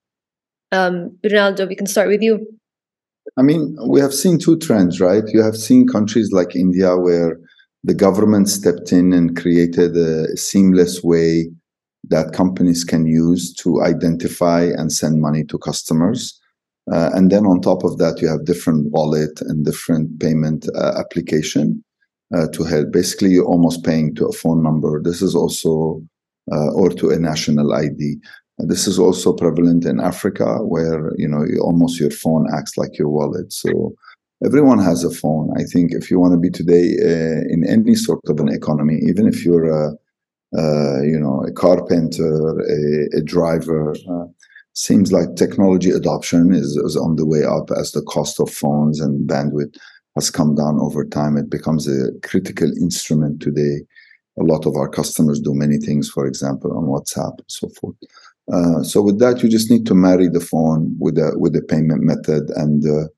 Um, 0.72 1.18
Ronaldo, 1.24 1.68
we 1.68 1.76
can 1.76 1.86
start 1.86 2.08
with 2.08 2.22
you. 2.22 2.46
I 3.36 3.42
mean, 3.42 3.76
we 3.88 4.00
have 4.00 4.14
seen 4.14 4.38
two 4.38 4.58
trends, 4.58 5.00
right? 5.00 5.24
You 5.28 5.42
have 5.42 5.56
seen 5.56 5.88
countries 5.88 6.30
like 6.32 6.54
India 6.54 6.96
where 6.96 7.40
the 7.82 7.94
government 7.94 8.48
stepped 8.48 8.92
in 8.92 9.12
and 9.12 9.36
created 9.36 9.96
a 9.96 10.36
seamless 10.36 11.02
way 11.02 11.50
that 12.10 12.32
companies 12.32 12.84
can 12.84 13.06
use 13.06 13.52
to 13.54 13.82
identify 13.82 14.62
and 14.62 14.92
send 14.92 15.20
money 15.20 15.44
to 15.44 15.58
customers. 15.58 16.38
Uh, 16.92 17.10
and 17.14 17.30
then 17.30 17.46
on 17.46 17.60
top 17.60 17.82
of 17.82 17.96
that, 17.98 18.20
you 18.20 18.28
have 18.28 18.44
different 18.44 18.90
wallet 18.90 19.40
and 19.40 19.64
different 19.64 20.20
payment 20.20 20.68
uh, 20.76 20.92
application 20.98 21.82
uh, 22.34 22.46
to 22.52 22.64
help. 22.64 22.92
Basically, 22.92 23.30
you're 23.30 23.46
almost 23.46 23.84
paying 23.84 24.14
to 24.16 24.26
a 24.26 24.32
phone 24.32 24.62
number. 24.62 25.00
This 25.02 25.22
is 25.22 25.34
also 25.34 26.02
or 26.52 26.90
to 26.90 27.10
a 27.10 27.18
national 27.18 27.72
ID. 27.72 28.16
This 28.58 28.86
is 28.86 28.98
also 28.98 29.32
prevalent 29.32 29.84
in 29.84 30.00
Africa, 30.00 30.58
where 30.58 31.12
you 31.16 31.28
know 31.28 31.44
almost 31.60 31.98
your 31.98 32.10
phone 32.10 32.46
acts 32.56 32.76
like 32.76 32.98
your 32.98 33.08
wallet. 33.08 33.52
So 33.52 33.94
everyone 34.44 34.78
has 34.78 35.04
a 35.04 35.10
phone. 35.10 35.52
I 35.56 35.64
think 35.64 35.92
if 35.92 36.10
you 36.10 36.18
want 36.18 36.34
to 36.34 36.38
be 36.38 36.50
today 36.50 36.96
uh, 37.02 37.42
in 37.48 37.64
any 37.68 37.94
sort 37.94 38.20
of 38.28 38.38
an 38.40 38.48
economy, 38.48 39.00
even 39.08 39.26
if 39.26 39.44
you're 39.44 39.70
a, 39.70 39.92
uh, 40.56 41.02
you 41.02 41.18
know, 41.18 41.44
a 41.46 41.52
carpenter, 41.52 42.60
a, 42.60 43.18
a 43.18 43.22
driver. 43.22 43.94
Uh, 44.08 44.26
seems 44.74 45.12
like 45.12 45.36
technology 45.36 45.90
adoption 45.90 46.52
is, 46.52 46.76
is 46.76 46.96
on 46.96 47.16
the 47.16 47.24
way 47.24 47.44
up 47.44 47.70
as 47.78 47.92
the 47.92 48.02
cost 48.02 48.40
of 48.40 48.50
phones 48.50 49.00
and 49.00 49.28
bandwidth 49.28 49.76
has 50.14 50.30
come 50.30 50.54
down 50.54 50.78
over 50.80 51.04
time. 51.04 51.36
It 51.36 51.50
becomes 51.50 51.88
a 51.88 52.10
critical 52.22 52.70
instrument 52.80 53.40
today. 53.40 53.82
A 54.38 54.42
lot 54.42 54.66
of 54.66 54.76
our 54.76 54.88
customers 54.88 55.40
do 55.40 55.54
many 55.54 55.78
things, 55.78 56.08
for 56.08 56.26
example, 56.26 56.76
on 56.76 56.84
WhatsApp 56.84 57.38
and 57.38 57.48
so 57.48 57.68
forth. 57.80 57.96
Uh, 58.52 58.82
so 58.82 59.00
with 59.00 59.18
that, 59.20 59.42
you 59.42 59.48
just 59.48 59.70
need 59.70 59.86
to 59.86 59.94
marry 59.94 60.28
the 60.28 60.40
phone 60.40 60.96
with 60.98 61.16
a 61.18 61.32
with 61.38 61.56
a 61.56 61.62
payment 61.62 62.02
method. 62.02 62.50
And 62.56 62.84
uh, 62.86 63.08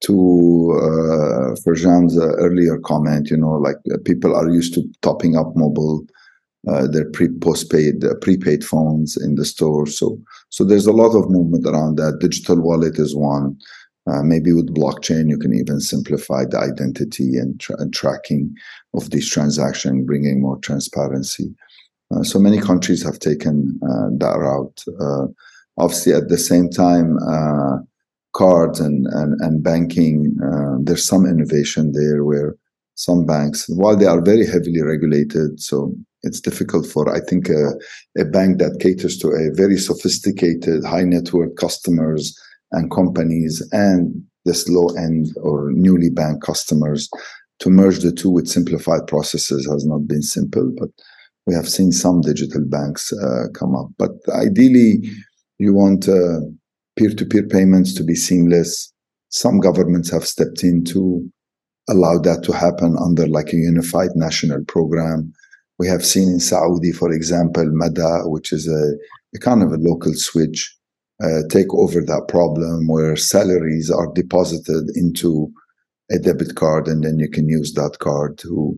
to 0.00 0.72
uh, 0.76 1.54
Farjan's 1.62 2.18
uh, 2.18 2.32
earlier 2.38 2.78
comment, 2.78 3.30
you 3.30 3.36
know, 3.36 3.52
like 3.52 3.76
uh, 3.92 3.98
people 4.04 4.34
are 4.34 4.50
used 4.50 4.74
to 4.74 4.82
topping 5.00 5.36
up 5.36 5.52
mobile 5.54 6.04
uh, 6.68 6.86
their 6.86 7.10
pre 7.10 7.28
postpaid 7.40 8.04
prepaid 8.20 8.64
phones 8.64 9.16
in 9.16 9.34
the 9.34 9.44
store. 9.44 9.86
So 9.86 10.20
so 10.48 10.64
there's 10.64 10.86
a 10.86 10.92
lot 10.92 11.16
of 11.16 11.30
movement 11.30 11.66
around 11.66 11.96
that. 11.96 12.18
Digital 12.20 12.60
wallet 12.60 12.98
is 12.98 13.16
one. 13.16 13.56
Uh, 14.10 14.22
maybe 14.22 14.52
with 14.52 14.74
blockchain, 14.74 15.28
you 15.28 15.38
can 15.38 15.54
even 15.54 15.78
simplify 15.78 16.44
the 16.44 16.58
identity 16.58 17.36
and, 17.36 17.60
tra- 17.60 17.80
and 17.80 17.94
tracking 17.94 18.52
of 18.94 19.10
these 19.10 19.30
transactions, 19.30 20.04
bringing 20.04 20.40
more 20.40 20.58
transparency. 20.58 21.54
Uh, 22.12 22.22
so 22.22 22.38
many 22.38 22.60
countries 22.60 23.02
have 23.02 23.18
taken 23.18 23.78
uh, 23.84 24.08
that 24.18 24.36
route. 24.38 24.82
Uh, 25.00 25.26
obviously, 25.78 26.12
at 26.12 26.28
the 26.28 26.38
same 26.38 26.68
time, 26.68 27.16
cards 28.34 28.80
and 28.80 29.06
and, 29.06 29.40
and 29.40 29.62
banking, 29.62 30.36
there's 30.82 31.06
some 31.06 31.24
innovation 31.26 31.92
there 31.92 32.24
where 32.24 32.56
some 32.94 33.24
banks, 33.24 33.66
while 33.68 33.96
they 33.96 34.06
are 34.06 34.20
very 34.20 34.46
heavily 34.46 34.82
regulated, 34.82 35.60
so 35.60 35.94
it's 36.22 36.40
difficult 36.40 36.86
for 36.86 37.14
I 37.14 37.20
think 37.20 37.48
a, 37.48 37.72
a 38.18 38.24
bank 38.24 38.58
that 38.58 38.80
caters 38.80 39.16
to 39.18 39.28
a 39.28 39.54
very 39.54 39.76
sophisticated, 39.76 40.84
high 40.84 41.04
net 41.04 41.32
worth 41.32 41.56
customers 41.56 42.38
and 42.72 42.90
companies 42.90 43.66
and 43.72 44.22
this 44.44 44.68
low 44.68 44.88
end 44.96 45.28
or 45.42 45.70
newly 45.72 46.10
banked 46.10 46.42
customers 46.42 47.08
to 47.60 47.70
merge 47.70 48.00
the 48.00 48.12
two 48.12 48.30
with 48.30 48.48
simplified 48.48 49.06
processes 49.06 49.68
has 49.70 49.86
not 49.86 50.06
been 50.08 50.22
simple 50.22 50.72
but 50.78 50.88
we 51.46 51.54
have 51.54 51.68
seen 51.68 51.92
some 51.92 52.20
digital 52.20 52.64
banks 52.64 53.12
uh, 53.12 53.46
come 53.54 53.74
up. 53.74 53.88
But 53.98 54.12
ideally 54.28 55.02
you 55.58 55.74
want 55.74 56.08
uh, 56.08 56.40
peer-to-peer 56.96 57.46
payments 57.48 57.94
to 57.94 58.04
be 58.04 58.14
seamless. 58.14 58.92
Some 59.30 59.60
governments 59.60 60.10
have 60.10 60.26
stepped 60.26 60.62
in 60.62 60.84
to 60.84 61.28
allow 61.88 62.18
that 62.18 62.44
to 62.44 62.52
happen 62.52 62.96
under 63.04 63.26
like 63.26 63.52
a 63.52 63.56
unified 63.56 64.10
national 64.14 64.64
program. 64.66 65.32
We 65.78 65.88
have 65.88 66.04
seen 66.04 66.28
in 66.28 66.38
saudi 66.38 66.92
for 66.92 67.10
example 67.10 67.68
mada 67.72 68.22
which 68.24 68.52
is 68.52 68.68
a, 68.68 68.92
a 69.34 69.38
kind 69.40 69.62
of 69.62 69.72
a 69.72 69.78
local 69.78 70.14
switch 70.14 70.76
uh, 71.22 71.42
take 71.50 71.72
over 71.74 72.00
that 72.00 72.26
problem 72.28 72.88
where 72.88 73.16
salaries 73.16 73.90
are 73.90 74.12
deposited 74.12 74.90
into 74.94 75.52
a 76.10 76.18
debit 76.18 76.56
card 76.56 76.88
and 76.88 77.04
then 77.04 77.18
you 77.18 77.28
can 77.28 77.48
use 77.48 77.72
that 77.74 77.98
card 78.00 78.36
to 78.38 78.76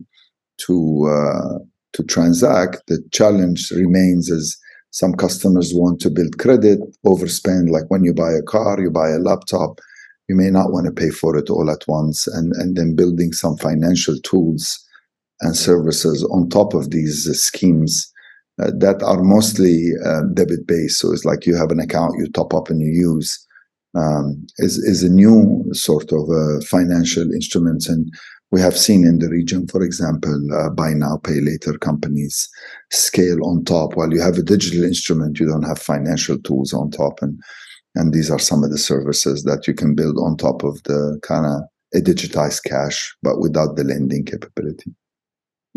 to 0.57 1.07
uh, 1.09 1.59
to 1.93 2.03
transact. 2.03 2.81
The 2.87 3.03
challenge 3.11 3.71
remains 3.71 4.29
is 4.29 4.57
some 4.91 5.13
customers 5.13 5.73
want 5.73 5.99
to 5.99 6.09
build 6.09 6.37
credit 6.37 6.79
overspend 7.05 7.69
like 7.69 7.83
when 7.89 8.05
you 8.05 8.13
buy 8.13 8.31
a 8.31 8.41
car 8.41 8.79
you 8.79 8.89
buy 8.89 9.09
a 9.09 9.19
laptop 9.19 9.79
you 10.29 10.35
may 10.37 10.49
not 10.49 10.71
want 10.71 10.85
to 10.85 10.91
pay 10.91 11.09
for 11.09 11.35
it 11.35 11.49
all 11.49 11.69
at 11.69 11.85
once 11.87 12.27
and 12.27 12.53
and 12.53 12.77
then 12.77 12.95
building 12.95 13.33
some 13.33 13.57
financial 13.57 14.15
tools 14.23 14.79
and 15.41 15.57
services 15.57 16.23
on 16.31 16.47
top 16.47 16.73
of 16.73 16.91
these 16.91 17.25
schemes 17.37 18.09
uh, 18.61 18.71
that 18.77 19.03
are 19.03 19.21
mostly 19.21 19.91
uh, 20.05 20.21
debit 20.33 20.65
based. 20.67 20.99
So 20.99 21.11
it's 21.11 21.25
like 21.25 21.45
you 21.45 21.55
have 21.55 21.71
an 21.71 21.79
account, 21.79 22.15
you 22.17 22.29
top 22.29 22.53
up 22.53 22.69
and 22.69 22.81
you 22.81 22.87
use. 22.87 23.41
Um, 23.95 24.45
is 24.57 24.77
is 24.77 25.03
a 25.03 25.09
new 25.09 25.63
sort 25.71 26.11
of 26.11 26.29
uh, 26.29 26.59
financial 26.65 27.31
instruments, 27.31 27.87
and 27.87 28.13
we 28.51 28.59
have 28.59 28.77
seen 28.77 29.05
in 29.05 29.19
the 29.19 29.29
region, 29.29 29.67
for 29.67 29.83
example, 29.83 30.37
uh, 30.53 30.69
buy 30.69 30.93
now 30.93 31.17
pay 31.23 31.39
later 31.39 31.77
companies 31.77 32.49
scale 32.91 33.45
on 33.45 33.63
top. 33.63 33.95
While 33.95 34.11
you 34.11 34.21
have 34.21 34.37
a 34.37 34.43
digital 34.43 34.83
instrument, 34.83 35.39
you 35.39 35.47
don't 35.47 35.63
have 35.63 35.79
financial 35.79 36.37
tools 36.39 36.73
on 36.73 36.91
top, 36.91 37.21
and 37.21 37.39
and 37.95 38.13
these 38.13 38.29
are 38.29 38.39
some 38.39 38.65
of 38.65 38.71
the 38.71 38.77
services 38.77 39.43
that 39.43 39.65
you 39.65 39.73
can 39.73 39.95
build 39.95 40.17
on 40.17 40.35
top 40.35 40.63
of 40.63 40.83
the 40.83 41.17
kind 41.23 41.45
of 41.45 41.61
a 41.93 42.01
digitized 42.01 42.63
cash, 42.65 43.15
but 43.23 43.39
without 43.39 43.77
the 43.77 43.85
lending 43.85 44.25
capability. 44.25 44.93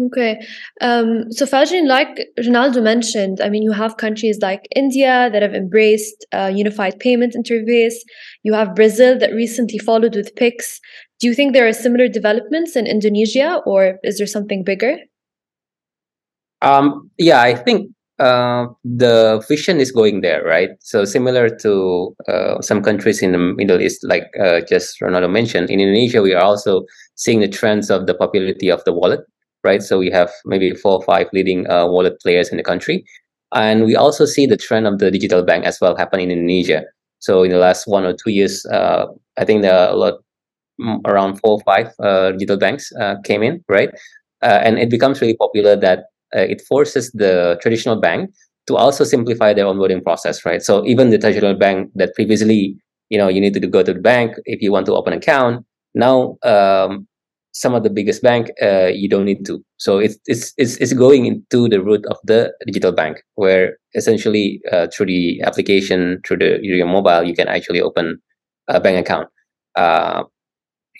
Okay. 0.01 0.39
Um, 0.81 1.31
so 1.33 1.45
Fajrin, 1.45 1.89
like 1.89 2.29
Ronaldo 2.39 2.83
mentioned, 2.83 3.41
I 3.41 3.49
mean, 3.49 3.63
you 3.63 3.73
have 3.73 3.97
countries 3.97 4.39
like 4.41 4.69
India 4.77 5.29
that 5.33 5.43
have 5.43 5.55
embraced 5.55 6.25
uh, 6.33 6.53
unified 6.55 7.01
payment 7.01 7.35
interface. 7.35 7.95
You 8.45 8.53
have 8.55 8.77
Brazil 8.77 9.19
that 9.19 9.33
recently 9.33 9.79
followed 9.79 10.15
with 10.15 10.37
Pix. 10.37 10.81
Do 11.19 11.27
you 11.27 11.35
think 11.35 11.53
there 11.53 11.67
are 11.67 11.73
similar 11.73 12.07
developments 12.07 12.77
in 12.77 12.87
Indonesia, 12.87 13.61
or 13.67 13.99
is 14.05 14.19
there 14.19 14.27
something 14.29 14.63
bigger? 14.63 14.99
Um, 16.63 17.11
yeah, 17.19 17.41
I 17.41 17.57
think 17.57 17.91
uh, 18.21 18.67
the 18.85 19.45
vision 19.49 19.81
is 19.81 19.91
going 19.91 20.21
there, 20.21 20.45
right? 20.45 20.71
So 20.79 21.05
similar 21.05 21.49
to 21.59 22.15
uh, 22.29 22.61
some 22.61 22.83
countries 22.85 23.21
in 23.21 23.33
the 23.33 23.39
Middle 23.39 23.81
East, 23.81 24.05
like 24.05 24.27
uh, 24.41 24.61
just 24.61 25.01
Ronaldo 25.01 25.29
mentioned, 25.29 25.71
in 25.71 25.81
Indonesia, 25.81 26.23
we 26.23 26.35
are 26.35 26.43
also 26.43 26.85
seeing 27.17 27.41
the 27.41 27.49
trends 27.49 27.91
of 27.91 28.07
the 28.07 28.15
popularity 28.15 28.71
of 28.71 28.85
the 28.85 28.93
wallet 28.93 29.21
right? 29.65 29.83
So 29.83 29.99
we 29.99 30.11
have 30.11 30.31
maybe 30.45 30.75
four 30.75 30.93
or 30.93 31.03
five 31.03 31.29
leading 31.33 31.69
uh, 31.71 31.87
wallet 31.87 32.21
players 32.21 32.51
in 32.51 32.57
the 32.57 32.63
country. 32.63 33.05
And 33.55 33.85
we 33.85 33.97
also 33.97 34.25
see 34.27 34.47
the 34.47 34.57
trend 34.57 34.87
of 34.87 34.99
the 34.99 35.11
digital 35.11 35.43
bank 35.43 35.65
as 35.65 35.81
well 35.81 35.97
happen 35.97 36.21
in 36.21 36.31
Indonesia. 36.31 36.85
So 37.21 37.43
in 37.43 37.51
the 37.51 37.59
last 37.59 37.87
one 37.87 38.05
or 38.05 38.13
two 38.13 38.31
years, 38.31 38.65
uh, 38.67 39.07
I 39.39 39.45
think 39.45 39.63
there 39.63 39.75
are 39.75 39.89
a 39.89 39.97
lot, 39.97 40.15
mm, 40.81 41.01
around 41.07 41.37
four 41.41 41.53
or 41.53 41.61
five 41.61 41.93
uh, 42.03 42.33
digital 42.33 42.59
banks 42.59 42.93
uh, 43.01 43.17
came 43.25 43.43
in, 43.43 43.65
right? 43.69 43.91
Uh, 44.43 44.61
and 44.63 44.79
it 44.79 44.91
becomes 44.91 45.21
really 45.21 45.37
popular 45.37 45.77
that 45.77 46.01
uh, 46.37 46.41
it 46.41 46.61
forces 46.69 47.11
the 47.13 47.59
traditional 47.63 48.01
bank 48.01 48.31
to 48.67 48.77
also 48.77 49.03
simplify 49.03 49.55
their 49.55 49.65
onboarding 49.65 50.03
process, 50.03 50.45
right? 50.45 50.63
So 50.63 50.85
even 50.87 51.11
the 51.11 51.19
traditional 51.19 51.55
bank 51.55 51.91
that 51.95 52.15
previously, 52.15 52.77
you 53.09 53.19
know, 53.19 53.29
you 53.29 53.41
need 53.41 53.55
to 53.55 53.67
go 53.67 53.83
to 53.83 53.95
the 53.95 54.01
bank 54.01 54.35
if 54.45 54.61
you 54.61 54.71
want 54.71 54.87
to 54.87 54.95
open 54.95 55.15
an 55.15 55.19
account, 55.19 55.65
now 55.95 56.37
um, 56.45 57.09
some 57.53 57.75
of 57.75 57.83
the 57.83 57.91
biggest 57.91 58.23
bank 58.23 58.51
uh, 58.63 58.87
you 58.87 59.09
don't 59.09 59.25
need 59.25 59.45
to. 59.47 59.63
So 59.79 59.99
it's, 59.99 60.17
it's 60.27 60.53
it's 60.57 60.77
it's 60.77 60.93
going 60.93 61.27
into 61.27 61.69
the 61.69 61.83
root 61.83 62.05
of 62.07 62.19
the 62.25 62.53
digital 62.67 62.93
bank 62.93 63.23
where 63.35 63.77
essentially 63.95 64.61
uh, 64.71 64.87
through 64.93 65.07
the 65.07 65.43
application 65.43 66.21
through 66.27 66.39
the 66.39 66.59
your 66.63 66.87
mobile 66.87 67.25
you 67.25 67.35
can 67.35 67.49
actually 67.49 67.81
open 67.81 68.21
a 68.69 68.81
bank 68.81 68.99
account. 68.99 69.29
Uh, 69.77 70.25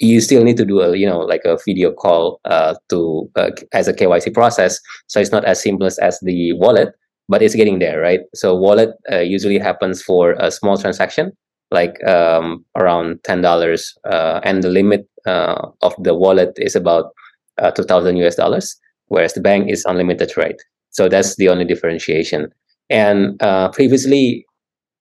you 0.01 0.21
still 0.21 0.45
need 0.45 0.57
to 0.57 0.65
do 0.65 0.81
a 0.81 0.97
you 0.97 1.07
know 1.07 1.21
like 1.21 1.43
a 1.45 1.59
video 1.67 1.93
call 1.93 2.41
uh, 2.45 2.75
to 2.89 3.31
uh, 3.37 3.51
as 3.73 3.89
a 3.89 3.93
KYC 3.93 4.33
process. 4.33 4.81
So 5.07 5.21
it's 5.21 5.33
not 5.33 5.45
as 5.45 5.61
seamless 5.61 5.99
as 5.99 6.19
the 6.23 6.53
wallet 6.55 6.95
but 7.29 7.43
it's 7.43 7.55
getting 7.55 7.79
there 7.79 8.01
right? 8.01 8.21
So 8.35 8.55
wallet 8.55 8.91
uh, 9.13 9.19
usually 9.19 9.59
happens 9.59 10.03
for 10.03 10.33
a 10.39 10.51
small 10.51 10.79
transaction 10.79 11.33
like 11.71 12.03
um, 12.07 12.65
around 12.77 13.21
ten 13.25 13.43
dollars, 13.43 13.97
uh, 14.05 14.41
and 14.43 14.63
the 14.63 14.69
limit 14.69 15.09
uh, 15.27 15.69
of 15.83 15.95
the 16.03 16.15
wallet 16.15 16.53
is 16.57 16.75
about 16.75 17.13
uh, 17.59 17.71
two 17.71 17.85
thousand 17.85 18.17
US 18.19 18.37
dollars, 18.37 18.77
whereas 19.07 19.35
the 19.35 19.41
bank 19.41 19.71
is 19.71 19.85
unlimited, 19.85 20.37
right? 20.37 20.61
So 20.91 21.09
that's 21.09 21.37
the 21.37 21.49
only 21.49 21.65
differentiation. 21.65 22.49
And 22.91 23.41
uh, 23.43 23.69
previously, 23.71 24.47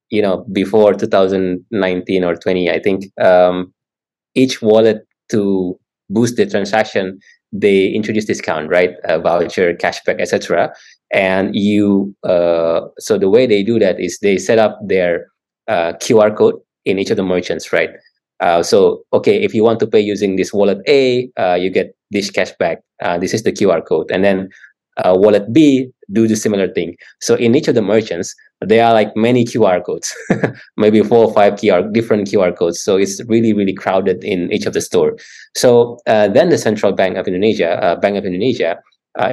you 0.09 0.21
know, 0.21 0.45
before 0.51 0.93
2019 0.93 2.23
or 2.23 2.35
20, 2.35 2.69
I 2.69 2.79
think 2.79 3.05
um, 3.21 3.73
each 4.35 4.61
wallet 4.61 5.07
to 5.31 5.79
boost 6.09 6.35
the 6.35 6.45
transaction, 6.45 7.19
they 7.51 7.87
introduce 7.87 8.25
discount, 8.25 8.69
right? 8.69 8.91
Voucher, 9.07 9.73
cashback, 9.73 10.19
etc. 10.19 10.73
And 11.11 11.55
you, 11.55 12.13
uh, 12.23 12.81
so 12.99 13.17
the 13.17 13.29
way 13.29 13.47
they 13.47 13.63
do 13.63 13.79
that 13.79 13.99
is 13.99 14.19
they 14.19 14.37
set 14.37 14.59
up 14.59 14.77
their 14.85 15.27
uh, 15.67 15.93
QR 15.93 16.35
code 16.35 16.55
in 16.85 16.99
each 16.99 17.09
of 17.09 17.17
the 17.17 17.23
merchants, 17.23 17.73
right? 17.73 17.89
Uh, 18.39 18.61
so, 18.61 19.03
okay, 19.13 19.41
if 19.41 19.53
you 19.53 19.63
want 19.63 19.79
to 19.79 19.87
pay 19.87 19.99
using 19.99 20.35
this 20.35 20.53
wallet 20.53 20.79
A, 20.87 21.29
uh, 21.37 21.55
you 21.55 21.69
get 21.69 21.95
this 22.11 22.29
cashback. 22.29 22.77
Uh, 23.01 23.17
this 23.17 23.33
is 23.33 23.43
the 23.43 23.51
QR 23.51 23.85
code. 23.85 24.11
And 24.11 24.23
then 24.23 24.49
uh, 24.97 25.15
wallet 25.17 25.51
B, 25.51 25.89
do 26.11 26.27
the 26.27 26.35
similar 26.35 26.67
thing. 26.71 26.95
So 27.19 27.35
in 27.35 27.55
each 27.55 27.67
of 27.67 27.75
the 27.75 27.81
merchants, 27.81 28.33
there 28.61 28.85
are 28.85 28.93
like 28.93 29.15
many 29.15 29.43
QR 29.45 29.83
codes, 29.83 30.15
maybe 30.77 31.01
four 31.03 31.25
or 31.25 31.33
five 31.33 31.53
QR, 31.53 31.91
different 31.93 32.27
QR 32.27 32.57
codes. 32.57 32.81
So 32.81 32.97
it's 32.97 33.21
really, 33.27 33.53
really 33.53 33.73
crowded 33.73 34.23
in 34.23 34.51
each 34.51 34.65
of 34.65 34.73
the 34.73 34.81
store. 34.81 35.17
So 35.55 35.99
uh, 36.07 36.29
then 36.29 36.49
the 36.49 36.57
Central 36.57 36.93
Bank 36.93 37.17
of 37.17 37.27
Indonesia, 37.27 37.71
uh, 37.83 37.95
Bank 37.97 38.17
of 38.17 38.25
Indonesia, 38.25 38.77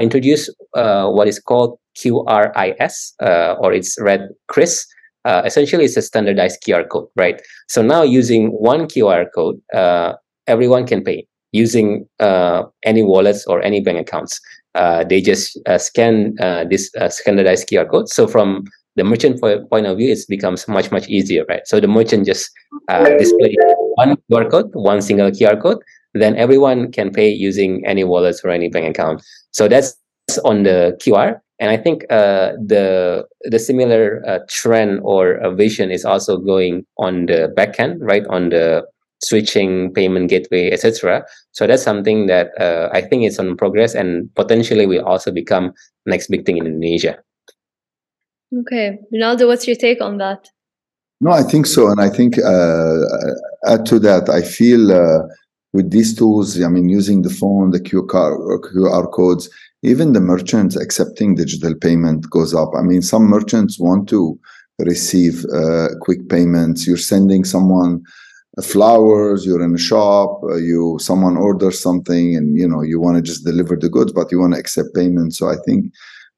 introduced 0.01 0.51
what 0.73 1.29
is 1.29 1.39
called 1.39 1.79
QRIS, 1.99 3.13
or 3.61 3.73
it's 3.73 4.01
read 4.01 4.31
CRIS, 4.49 4.87
uh, 5.25 5.43
essentially 5.45 5.85
it's 5.85 5.97
a 5.97 6.03
standardized 6.03 6.63
QR 6.67 6.89
code, 6.89 7.09
right? 7.17 7.41
So 7.69 7.83
now 7.83 8.03
using 8.03 8.49
one 8.49 8.87
QR 8.87 9.27
code, 9.35 9.61
uh, 9.75 10.15
everyone 10.47 10.87
can 10.87 11.03
pay 11.03 11.27
using 11.53 12.07
uh, 12.21 12.65
any 12.85 13.03
wallets 13.03 13.47
or 13.47 13.63
any 13.63 13.81
bank 13.81 13.99
accounts. 13.99 14.41
uh, 14.75 15.05
they 15.05 15.21
just 15.21 15.59
uh, 15.67 15.79
scan 15.79 16.35
uh, 16.41 16.65
this 16.65 16.91
uh, 16.97 17.09
standardized 17.09 17.69
QR 17.69 17.89
code. 17.89 18.09
So 18.09 18.27
from 18.27 18.65
the 18.97 19.05
merchant 19.05 19.41
point 19.41 19.87
of 19.87 19.99
view, 19.99 20.13
it 20.13 20.19
becomes 20.29 20.67
much 20.69 20.91
much 20.91 21.09
easier, 21.09 21.45
right? 21.49 21.67
So 21.67 21.81
the 21.81 21.89
merchant 21.89 22.27
just 22.27 22.51
uh, 22.89 23.05
display 23.19 23.57
one 23.97 24.17
QR 24.31 24.51
code, 24.51 24.71
one 24.75 25.03
single 25.03 25.31
QR 25.31 25.61
code, 25.61 25.79
then 26.15 26.37
everyone 26.37 26.91
can 26.93 27.11
pay 27.13 27.29
using 27.29 27.85
any 27.87 28.05
wallets 28.05 28.45
or 28.45 28.51
any 28.51 28.69
bank 28.69 28.89
account. 28.97 29.23
So 29.53 29.69
that's 29.69 29.97
on 30.45 30.63
the 30.65 30.97
QR, 31.01 31.41
and 31.65 31.73
I 31.73 31.79
think 31.83 32.05
uh, 32.11 32.53
the 32.61 33.25
the 33.45 33.59
similar 33.59 34.23
uh, 34.29 34.41
trend 34.51 35.01
or 35.03 35.41
vision 35.57 35.91
is 35.91 36.05
also 36.05 36.37
going 36.37 36.85
on 36.99 37.25
the 37.25 37.49
backend, 37.57 37.97
right? 38.01 38.27
On 38.29 38.51
the 38.51 38.85
switching 39.25 39.91
payment 39.95 40.29
gateway, 40.29 40.71
etc. 40.71 41.25
So 41.53 41.67
that's 41.67 41.83
something 41.83 42.27
that 42.27 42.51
uh, 42.61 42.91
I 42.93 43.01
think 43.01 43.25
is 43.25 43.39
on 43.39 43.57
progress 43.57 43.95
and 43.95 44.29
potentially 44.35 44.85
will 44.85 45.07
also 45.07 45.33
become 45.33 45.73
next 46.05 46.29
big 46.29 46.45
thing 46.45 46.59
in 46.59 46.67
Indonesia. 46.67 47.17
Okay, 48.53 48.99
Ronaldo, 49.11 49.47
what's 49.47 49.67
your 49.67 49.77
take 49.77 50.03
on 50.03 50.19
that? 50.19 50.51
No, 51.23 51.31
I 51.31 51.45
think 51.45 51.65
so, 51.65 51.89
and 51.89 51.99
I 51.99 52.11
think 52.11 52.37
uh, 52.37 53.01
add 53.67 53.87
to 53.87 53.99
that, 54.01 54.29
I 54.29 54.43
feel 54.43 54.93
uh, 54.93 55.23
with 55.73 55.91
these 55.91 56.15
tools, 56.15 56.61
I 56.61 56.69
mean, 56.69 56.91
using 56.91 57.23
the 57.23 57.31
phone, 57.31 57.71
the 57.71 57.81
QR, 57.81 58.37
QR 58.61 59.11
codes, 59.11 59.49
even 59.85 60.13
the 60.13 60.21
merchants 60.21 60.77
accepting 60.77 61.35
digital 61.35 61.75
payment 61.75 62.29
goes 62.31 62.55
up. 62.55 62.71
I 62.77 62.83
mean, 62.83 63.03
some 63.03 63.25
merchants 63.25 63.79
want 63.79 64.09
to 64.09 64.39
receive 64.79 65.45
uh, 65.55 65.89
quick 66.01 66.29
payments. 66.29 66.87
You're 66.87 66.97
sending 66.97 67.45
someone 67.45 68.03
flowers 68.63 69.45
you're 69.45 69.63
in 69.63 69.75
a 69.75 69.79
shop 69.79 70.41
uh, 70.45 70.55
you 70.55 70.97
someone 71.01 71.37
orders 71.37 71.81
something 71.81 72.37
and 72.37 72.57
you 72.57 72.69
know 72.69 72.83
you 72.83 73.01
want 73.01 73.17
to 73.17 73.23
just 73.23 73.45
deliver 73.45 73.75
the 73.75 73.89
goods 73.89 74.13
but 74.13 74.31
you 74.31 74.39
want 74.39 74.53
to 74.55 74.61
accept 74.61 74.95
payment 74.95 75.35
so 75.35 75.49
i 75.49 75.57
think 75.67 75.93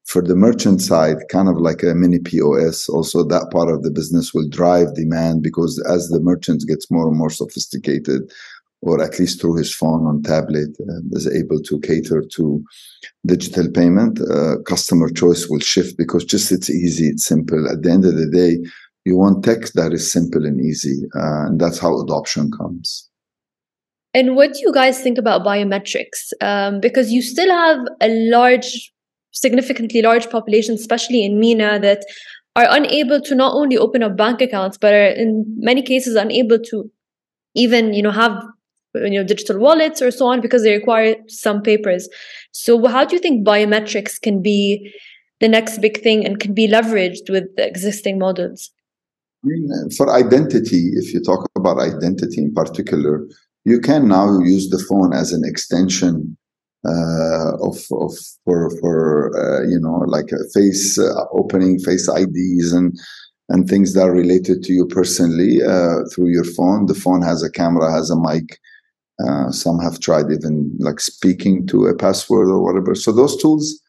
for 0.05 0.23
the 0.23 0.35
merchant 0.35 0.81
side 0.81 1.17
kind 1.29 1.47
of 1.47 1.57
like 1.57 1.83
a 1.83 1.93
mini 1.93 2.17
pos 2.17 2.89
also 2.89 3.23
that 3.23 3.47
part 3.51 3.69
of 3.69 3.83
the 3.83 3.91
business 3.91 4.33
will 4.33 4.49
drive 4.49 4.95
demand 4.95 5.43
because 5.43 5.79
as 5.87 6.07
the 6.07 6.19
merchants 6.19 6.65
gets 6.65 6.89
more 6.89 7.07
and 7.07 7.17
more 7.17 7.29
sophisticated 7.29 8.23
or 8.87 9.03
at 9.03 9.19
least 9.19 9.41
through 9.41 9.57
his 9.57 9.73
phone 9.73 10.05
on 10.05 10.21
tablet 10.21 10.69
uh, 10.81 11.01
is 11.11 11.27
able 11.27 11.61
to 11.61 11.79
cater 11.81 12.23
to 12.35 12.63
digital 13.25 13.69
payment 13.71 14.19
uh, 14.21 14.57
customer 14.65 15.09
choice 15.09 15.47
will 15.49 15.59
shift 15.59 15.97
because 15.97 16.23
just 16.23 16.51
it's 16.51 16.69
easy 16.69 17.07
it's 17.09 17.25
simple. 17.25 17.67
At 17.69 17.83
the 17.83 17.91
end 17.91 18.05
of 18.05 18.15
the 18.15 18.29
day 18.29 18.57
you 19.05 19.17
want 19.17 19.43
tech 19.43 19.71
that 19.73 19.93
is 19.93 20.11
simple 20.11 20.45
and 20.45 20.59
easy 20.61 21.03
uh, 21.15 21.47
and 21.47 21.59
that's 21.59 21.79
how 21.79 21.99
adoption 21.99 22.51
comes. 22.51 23.09
And 24.13 24.35
what 24.35 24.53
do 24.53 24.59
you 24.61 24.73
guys 24.73 25.01
think 25.01 25.17
about 25.17 25.45
biometrics? 25.45 26.31
Um, 26.41 26.79
because 26.79 27.11
you 27.11 27.21
still 27.21 27.51
have 27.51 27.79
a 28.01 28.09
large 28.29 28.91
significantly 29.31 30.01
large 30.01 30.29
population 30.29 30.73
especially 30.73 31.23
in 31.23 31.39
MENA 31.39 31.79
that 31.79 32.03
are 32.55 32.65
unable 32.71 33.21
to 33.21 33.35
not 33.35 33.53
only 33.53 33.77
open 33.77 34.01
up 34.01 34.17
bank 34.17 34.41
accounts 34.41 34.77
but 34.77 34.93
are 34.93 35.09
in 35.09 35.45
many 35.57 35.81
cases 35.81 36.15
unable 36.15 36.57
to 36.57 36.89
even 37.53 37.93
you 37.93 38.01
know 38.01 38.11
have 38.11 38.33
you 39.05 39.19
know 39.19 39.23
digital 39.23 39.59
wallets 39.59 40.01
or 40.01 40.11
so 40.11 40.27
on 40.27 40.41
because 40.41 40.63
they 40.63 40.75
require 40.75 41.15
some 41.27 41.61
papers 41.61 42.09
so 42.51 42.87
how 42.87 43.03
do 43.05 43.15
you 43.15 43.21
think 43.21 43.45
biometrics 43.45 44.19
can 44.21 44.41
be 44.41 44.91
the 45.39 45.47
next 45.47 45.79
big 45.79 46.01
thing 46.01 46.25
and 46.25 46.39
can 46.39 46.53
be 46.53 46.67
leveraged 46.67 47.29
with 47.29 47.45
existing 47.57 48.17
models 48.17 48.71
mean, 49.47 49.89
for 49.95 50.13
identity, 50.13 50.91
if 50.93 51.13
you 51.13 51.21
talk 51.21 51.47
about 51.55 51.79
identity 51.79 52.41
in 52.41 52.53
particular, 52.53 53.25
you 53.65 53.79
can 53.79 54.07
now 54.07 54.39
use 54.39 54.69
the 54.69 54.79
phone 54.79 55.13
as 55.13 55.31
an 55.33 55.43
extension 55.45 56.37
uh, 56.87 57.57
of 57.61 57.77
of 57.91 58.13
for 58.45 58.69
for 58.79 59.31
uh, 59.35 59.67
you 59.67 59.79
know 59.79 60.03
like 60.07 60.29
face 60.53 60.97
uh, 60.99 61.25
opening, 61.33 61.79
face 61.79 62.07
IDs, 62.07 62.73
and 62.73 62.97
and 63.49 63.67
things 63.67 63.93
that 63.93 64.07
are 64.07 64.11
related 64.11 64.63
to 64.63 64.73
you 64.73 64.85
personally 64.85 65.61
uh, 65.63 65.99
through 66.13 66.29
your 66.29 66.43
phone. 66.43 66.85
The 66.85 66.95
phone 66.95 67.21
has 67.23 67.43
a 67.43 67.51
camera, 67.51 67.91
has 67.91 68.09
a 68.09 68.19
mic. 68.19 68.59
Uh, 69.25 69.51
some 69.51 69.79
have 69.79 69.99
tried 69.99 70.31
even 70.31 70.71
like 70.79 70.99
speaking 70.99 71.65
to 71.67 71.85
a 71.87 71.95
password 71.95 72.49
or 72.49 72.63
whatever. 72.63 72.93
So 72.93 73.11
those 73.11 73.35
tools 73.41 73.81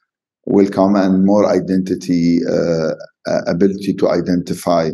will 0.46 0.70
come 0.70 0.96
and 0.96 1.26
more 1.26 1.46
identity 1.46 2.38
uh, 2.50 2.94
ability 3.46 3.94
to 3.94 4.08
identify 4.08 4.90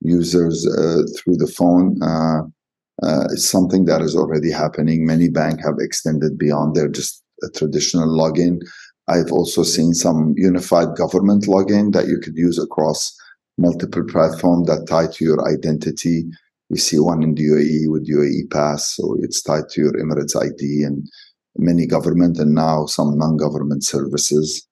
users 0.00 0.66
uh, 0.66 1.02
through 1.16 1.36
the 1.36 1.52
phone. 1.56 2.00
Uh, 2.02 2.42
uh, 3.02 3.24
it's 3.32 3.44
something 3.44 3.86
that 3.86 4.00
is 4.00 4.14
already 4.14 4.50
happening. 4.50 5.06
Many 5.06 5.28
banks 5.28 5.64
have 5.64 5.76
extended 5.78 6.38
beyond 6.38 6.76
their 6.76 6.88
just 6.88 7.22
a 7.42 7.48
traditional 7.50 8.08
login. 8.08 8.60
I've 9.08 9.32
also 9.32 9.64
seen 9.64 9.94
some 9.94 10.34
unified 10.36 10.94
government 10.96 11.44
login 11.44 11.92
that 11.92 12.06
you 12.06 12.18
could 12.22 12.36
use 12.36 12.58
across 12.58 13.16
multiple 13.58 14.04
platforms 14.04 14.68
that 14.68 14.86
tie 14.88 15.08
to 15.12 15.24
your 15.24 15.48
identity. 15.48 16.24
We 16.72 16.78
see 16.78 16.98
one 16.98 17.22
in 17.22 17.34
the 17.34 17.42
UAE 17.42 17.90
with 17.90 18.08
UAE 18.08 18.50
Pass, 18.50 18.96
so 18.96 19.18
it's 19.20 19.42
tied 19.42 19.68
to 19.70 19.80
your 19.82 19.92
Emirates 19.92 20.34
ID 20.34 20.84
and 20.84 21.06
many 21.58 21.86
government 21.86 22.38
and 22.38 22.54
now 22.54 22.86
some 22.86 23.18
non-government 23.18 23.84
services, 23.84 24.66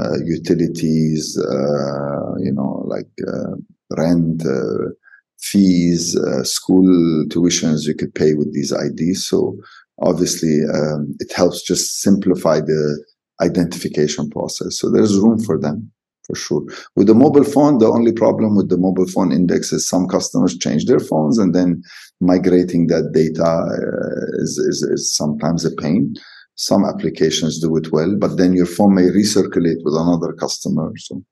uh, 0.00 0.18
utilities, 0.24 1.38
uh, 1.38 2.34
you 2.40 2.52
know, 2.52 2.84
like 2.88 3.06
uh, 3.28 3.54
rent, 3.96 4.44
uh, 4.44 4.90
fees, 5.38 6.16
uh, 6.16 6.42
school 6.42 7.24
tuitions 7.28 7.86
you 7.86 7.94
could 7.94 8.12
pay 8.16 8.34
with 8.34 8.52
these 8.52 8.72
IDs. 8.72 9.24
So 9.24 9.56
obviously, 10.00 10.58
um, 10.74 11.14
it 11.20 11.32
helps 11.32 11.62
just 11.62 12.00
simplify 12.00 12.58
the 12.58 13.04
identification 13.40 14.28
process. 14.28 14.76
So 14.76 14.90
there's 14.90 15.20
room 15.20 15.38
for 15.38 15.56
them 15.56 15.92
for 16.26 16.34
sure. 16.34 16.62
With 16.96 17.06
the 17.06 17.14
mobile 17.14 17.44
phone, 17.44 17.78
the 17.78 17.88
only 17.88 18.12
problem 18.12 18.56
with 18.56 18.68
the 18.68 18.78
mobile 18.78 19.06
phone 19.06 19.32
index 19.32 19.72
is 19.72 19.88
some 19.88 20.08
customers 20.08 20.56
change 20.56 20.86
their 20.86 21.00
phones 21.00 21.38
and 21.38 21.54
then 21.54 21.82
migrating 22.20 22.86
that 22.88 23.12
data 23.12 23.44
uh, 23.44 24.42
is, 24.42 24.58
is, 24.58 24.82
is 24.82 25.14
sometimes 25.14 25.64
a 25.64 25.70
pain. 25.70 26.14
Some 26.56 26.84
applications 26.84 27.60
do 27.60 27.76
it 27.76 27.92
well, 27.92 28.16
but 28.16 28.36
then 28.36 28.52
your 28.52 28.66
phone 28.66 28.94
may 28.94 29.08
recirculate 29.08 29.82
with 29.84 29.94
another 29.94 30.32
customer. 30.32 30.92
So 30.96 31.22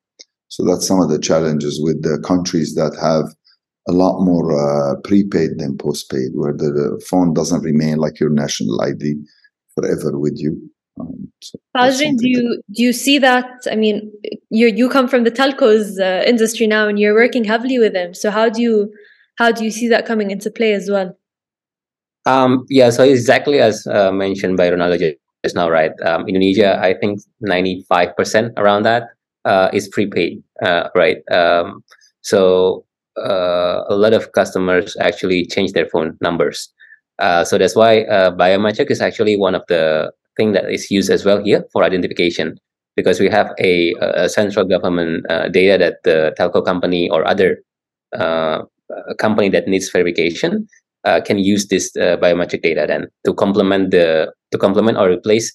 so 0.53 0.67
that's 0.67 0.87
some 0.87 1.01
of 1.01 1.09
the 1.09 1.19
challenges 1.19 1.81
with 1.83 2.03
the 2.03 2.23
countries 2.23 2.75
that 2.75 2.95
have 3.01 3.35
a 3.89 3.93
lot 3.93 4.23
more 4.23 4.53
uh, 4.53 5.01
prepaid 5.01 5.59
than 5.59 5.79
postpaid, 5.79 6.33
where 6.35 6.53
the, 6.53 6.71
the, 6.71 7.03
phone 7.09 7.33
doesn't 7.33 7.63
remain 7.63 7.97
like 7.97 8.21
your 8.21 8.29
national 8.29 8.79
ID 8.83 9.15
forever 9.75 10.19
with 10.19 10.35
you. 10.37 10.61
Um, 11.01 11.33
so 11.41 11.59
do 11.89 12.29
you 12.29 12.63
do 12.73 12.83
you 12.83 12.93
see 12.93 13.19
that? 13.19 13.47
I 13.71 13.77
mean, 13.77 14.13
you 14.51 14.69
you 14.69 14.89
come 14.89 15.09
from 15.09 15.25
the 15.25 15.31
telcos 15.31 15.99
uh, 15.99 16.23
industry 16.25 16.67
now, 16.67 16.89
and 16.89 16.99
you're 16.99 17.15
working 17.15 17.45
heavily 17.45 17.79
with 17.79 17.93
them. 17.93 18.15
So 18.15 18.31
how 18.31 18.49
do 18.49 18.61
you 18.61 18.93
how 19.37 19.53
do 19.53 19.65
you 19.65 19.71
see 19.71 19.89
that 19.89 20.07
coming 20.07 20.31
into 20.31 20.51
play 20.51 20.75
as 20.75 20.91
well? 20.91 21.17
Um, 22.27 22.67
yeah, 22.69 22.91
so 22.91 23.03
exactly 23.03 23.59
as 23.59 23.87
uh, 23.87 24.13
mentioned 24.13 24.57
by 24.57 24.71
Ronaldo 24.71 25.17
just 25.45 25.57
now, 25.57 25.69
right? 25.69 25.93
Um, 26.05 26.29
Indonesia, 26.29 26.79
I 26.81 26.95
think 26.95 27.21
ninety 27.41 27.85
five 27.89 28.15
percent 28.17 28.53
around 28.57 28.85
that 28.85 29.09
uh, 29.45 29.71
is 29.73 29.89
prepaid, 29.89 30.43
uh, 30.63 30.89
right? 30.95 31.19
Um, 31.33 31.83
so 32.21 32.85
uh, 33.19 33.83
a 33.89 33.97
lot 33.97 34.13
of 34.13 34.33
customers 34.33 34.97
actually 35.01 35.47
change 35.47 35.73
their 35.73 35.87
phone 35.87 36.17
numbers. 36.21 36.73
Uh, 37.19 37.45
so 37.45 37.59
that's 37.59 37.77
why 37.77 38.03
uh, 38.03 38.31
biometric 38.31 38.91
is 38.91 39.01
actually 39.01 39.37
one 39.37 39.55
of 39.55 39.63
the 39.69 40.13
thing 40.37 40.53
that 40.53 40.71
is 40.71 40.91
used 40.91 41.11
as 41.11 41.25
well 41.25 41.43
here 41.43 41.65
for 41.73 41.85
identification 41.85 42.57
because 42.97 43.21
we 43.21 43.29
have 43.29 43.53
a, 43.59 43.95
a 44.01 44.29
central 44.29 44.67
government 44.67 45.25
uh, 45.31 45.49
data 45.49 45.79
that 45.79 45.97
the 46.05 46.35
telco 46.39 46.65
company 46.65 47.09
or 47.11 47.27
other 47.27 47.59
company 49.19 49.49
that 49.49 49.67
needs 49.67 49.89
verification 49.91 50.67
can 51.25 51.39
use 51.39 51.69
this 51.69 51.93
biometric 51.97 52.63
data 52.63 52.85
then 52.87 53.09
to 53.25 53.33
complement 53.33 53.91
the 53.91 54.33
to 54.51 54.59
complement 54.59 54.99
or 54.99 55.11
replace 55.11 55.53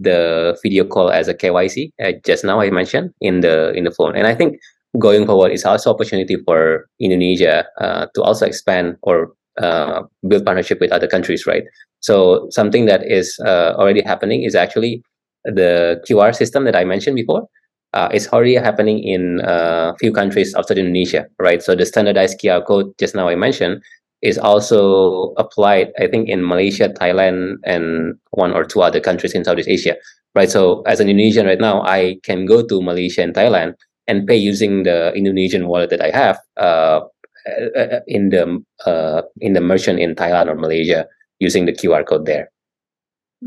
the 0.00 0.58
video 0.62 0.84
call 0.84 1.10
as 1.10 1.28
a 1.28 1.34
KYC. 1.34 1.92
Uh, 2.02 2.12
just 2.24 2.42
now 2.42 2.60
I 2.60 2.70
mentioned 2.70 3.12
in 3.20 3.40
the 3.40 3.72
in 3.74 3.84
the 3.84 3.90
phone, 3.90 4.16
and 4.16 4.26
I 4.26 4.34
think 4.34 4.58
going 4.98 5.26
forward 5.26 5.52
is 5.52 5.64
also 5.64 5.92
opportunity 5.92 6.36
for 6.44 6.88
Indonesia 6.98 7.66
uh, 7.78 8.06
to 8.14 8.22
also 8.22 8.46
expand 8.46 8.96
or 9.02 9.32
uh, 9.60 10.02
build 10.26 10.44
partnership 10.44 10.80
with 10.80 10.90
other 10.90 11.06
countries, 11.06 11.46
right? 11.46 11.62
So 12.00 12.48
something 12.50 12.86
that 12.86 13.06
is 13.06 13.38
uh, 13.44 13.74
already 13.76 14.02
happening 14.02 14.42
is 14.42 14.54
actually 14.54 15.02
the 15.44 16.02
QR 16.08 16.34
system 16.34 16.64
that 16.64 16.76
I 16.76 16.84
mentioned 16.84 17.16
before. 17.16 17.46
Uh, 17.92 18.08
it's 18.12 18.28
already 18.28 18.54
happening 18.54 19.02
in 19.02 19.40
a 19.40 19.50
uh, 19.50 19.94
few 19.96 20.12
countries 20.12 20.54
outside 20.54 20.78
Indonesia, 20.78 21.26
right? 21.40 21.62
So 21.62 21.74
the 21.74 21.84
standardized 21.84 22.38
QR 22.40 22.64
code 22.64 22.92
just 22.98 23.14
now 23.14 23.28
I 23.28 23.34
mentioned 23.34 23.82
is 24.22 24.38
also 24.38 25.32
applied, 25.38 25.92
I 25.98 26.06
think, 26.06 26.28
in 26.28 26.46
Malaysia, 26.46 26.88
Thailand, 26.88 27.56
and 27.64 28.14
one 28.30 28.52
or 28.52 28.64
two 28.64 28.82
other 28.82 29.00
countries 29.00 29.34
in 29.34 29.44
Southeast 29.44 29.68
Asia, 29.68 29.96
right? 30.34 30.50
So 30.50 30.82
as 30.82 31.00
an 31.00 31.08
Indonesian 31.08 31.46
right 31.46 31.60
now, 31.60 31.82
I 31.82 32.18
can 32.22 32.46
go 32.46 32.64
to 32.64 32.82
Malaysia 32.82 33.22
and 33.22 33.34
Thailand 33.34 33.74
and 34.06 34.26
pay 34.26 34.36
using 34.36 34.84
the 34.84 35.12
Indonesian 35.14 35.66
wallet 35.66 35.90
that 35.90 36.02
I 36.02 36.10
have 36.10 36.38
uh, 36.56 37.00
uh 37.48 38.00
in 38.06 38.28
the 38.30 38.62
uh, 38.86 39.22
in 39.40 39.54
the 39.54 39.60
merchant 39.60 39.98
in 39.98 40.14
Thailand 40.14 40.48
or 40.48 40.54
Malaysia 40.54 41.08
using 41.40 41.66
the 41.66 41.72
QR 41.72 42.06
code 42.06 42.26
there. 42.26 42.50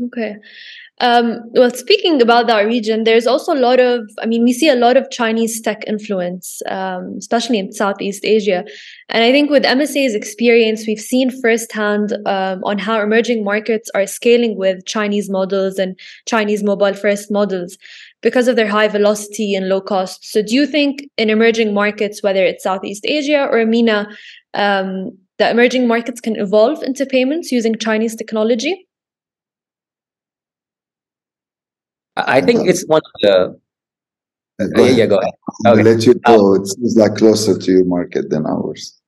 Okay. 0.06 0.36
Um, 1.00 1.40
well, 1.52 1.70
speaking 1.70 2.22
about 2.22 2.46
that 2.46 2.60
region, 2.60 3.02
there's 3.02 3.26
also 3.26 3.52
a 3.52 3.58
lot 3.58 3.80
of, 3.80 4.08
I 4.20 4.26
mean, 4.26 4.44
we 4.44 4.52
see 4.52 4.68
a 4.68 4.76
lot 4.76 4.96
of 4.96 5.10
Chinese 5.10 5.60
tech 5.60 5.82
influence, 5.88 6.62
um, 6.68 7.16
especially 7.18 7.58
in 7.58 7.72
Southeast 7.72 8.24
Asia. 8.24 8.64
And 9.08 9.24
I 9.24 9.32
think 9.32 9.50
with 9.50 9.64
MSA's 9.64 10.14
experience, 10.14 10.86
we've 10.86 11.00
seen 11.00 11.30
firsthand 11.40 12.12
um, 12.26 12.62
on 12.62 12.78
how 12.78 13.00
emerging 13.00 13.42
markets 13.42 13.90
are 13.94 14.06
scaling 14.06 14.56
with 14.56 14.86
Chinese 14.86 15.28
models 15.28 15.78
and 15.78 15.98
Chinese 16.26 16.62
mobile 16.62 16.94
first 16.94 17.30
models 17.30 17.76
because 18.20 18.46
of 18.46 18.54
their 18.54 18.68
high 18.68 18.88
velocity 18.88 19.54
and 19.54 19.68
low 19.68 19.80
cost. 19.80 20.24
So, 20.24 20.42
do 20.42 20.54
you 20.54 20.66
think 20.66 21.02
in 21.18 21.28
emerging 21.28 21.74
markets, 21.74 22.22
whether 22.22 22.44
it's 22.44 22.62
Southeast 22.62 23.04
Asia 23.04 23.48
or 23.50 23.66
MENA, 23.66 24.08
um, 24.54 25.10
the 25.38 25.50
emerging 25.50 25.88
markets 25.88 26.20
can 26.20 26.36
evolve 26.36 26.82
into 26.82 27.06
payments 27.06 27.50
using 27.50 27.76
Chinese 27.76 28.14
technology? 28.14 28.86
I 32.16 32.40
think 32.40 32.68
it's 32.68 32.84
one 32.86 33.00
of 33.04 33.12
the. 33.20 33.60
Uh, 34.60 34.66
go 34.76 34.84
yeah, 34.84 35.06
go 35.06 35.18
ahead. 35.18 35.34
I'll 35.66 35.74
let 35.74 36.06
you 36.06 36.14
go. 36.14 36.54
Um, 36.54 36.62
it 36.62 36.68
seems 36.68 36.96
like 36.96 37.16
closer 37.16 37.58
to 37.58 37.72
your 37.72 37.84
market 37.84 38.30
than 38.30 38.46
ours. 38.46 39.00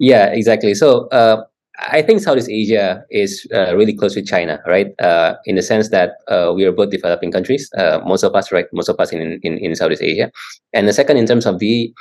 Yeah, 0.00 0.26
exactly. 0.26 0.74
So 0.74 1.06
uh, 1.08 1.44
I 1.78 2.02
think 2.02 2.20
Southeast 2.20 2.50
Asia 2.50 3.04
is 3.10 3.46
uh, 3.54 3.76
really 3.76 3.96
close 3.96 4.14
to 4.14 4.22
China, 4.22 4.60
right? 4.66 4.88
Uh, 5.00 5.36
in 5.44 5.54
the 5.54 5.62
sense 5.62 5.90
that 5.90 6.14
uh, 6.26 6.52
we 6.54 6.64
are 6.64 6.72
both 6.72 6.90
developing 6.90 7.30
countries. 7.30 7.70
Uh, 7.78 8.00
most 8.04 8.24
of 8.24 8.34
us, 8.34 8.50
right? 8.50 8.66
Most 8.72 8.88
of 8.88 8.98
us 8.98 9.12
in, 9.12 9.38
in, 9.44 9.58
in 9.58 9.76
Southeast 9.76 10.02
Asia. 10.02 10.32
And 10.72 10.88
the 10.88 10.92
second, 10.92 11.16
in 11.16 11.26
terms 11.26 11.46
of 11.46 11.60
the 11.60 11.94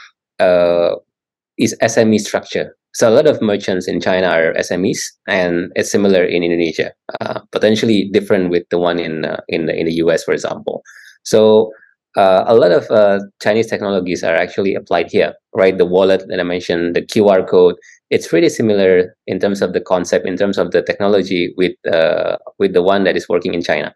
is 1.57 1.75
SME 1.81 2.19
structure. 2.19 2.76
So 2.97 3.07
a 3.07 3.13
lot 3.13 3.27
of 3.27 3.39
merchants 3.43 3.88
in 3.88 4.01
China 4.01 4.25
are 4.25 4.53
SMEs, 4.55 4.97
and 5.27 5.71
it's 5.75 5.91
similar 5.91 6.23
in 6.23 6.41
Indonesia. 6.41 6.93
Uh, 7.21 7.41
potentially 7.51 8.10
different 8.12 8.49
with 8.49 8.63
the 8.71 8.79
one 8.79 8.97
in 8.97 9.23
uh, 9.23 9.39
in 9.49 9.67
the, 9.67 9.79
in 9.79 9.86
the 9.86 9.93
US, 10.01 10.23
for 10.23 10.33
example. 10.33 10.81
So 11.21 11.69
uh, 12.15 12.45
a 12.47 12.55
lot 12.55 12.71
of 12.71 12.89
uh, 12.89 13.19
Chinese 13.39 13.67
technologies 13.67 14.23
are 14.23 14.33
actually 14.33 14.73
applied 14.73 15.12
here, 15.12 15.36
right? 15.53 15.77
The 15.77 15.86
wallet 15.86 16.25
that 16.27 16.39
I 16.39 16.41
mentioned, 16.41 16.95
the 16.95 17.03
QR 17.03 17.47
code, 17.47 17.75
it's 18.10 18.27
pretty 18.27 18.49
similar 18.49 19.15
in 19.27 19.38
terms 19.38 19.62
of 19.62 19.73
the 19.73 19.81
concept, 19.81 20.25
in 20.25 20.36
terms 20.36 20.57
of 20.57 20.71
the 20.71 20.81
technology 20.81 21.53
with 21.55 21.75
uh, 21.86 22.38
with 22.57 22.73
the 22.73 22.81
one 22.81 23.03
that 23.03 23.15
is 23.15 23.29
working 23.29 23.53
in 23.53 23.62
China. 23.62 23.93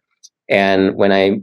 And 0.47 0.95
when 0.95 1.11
I 1.11 1.41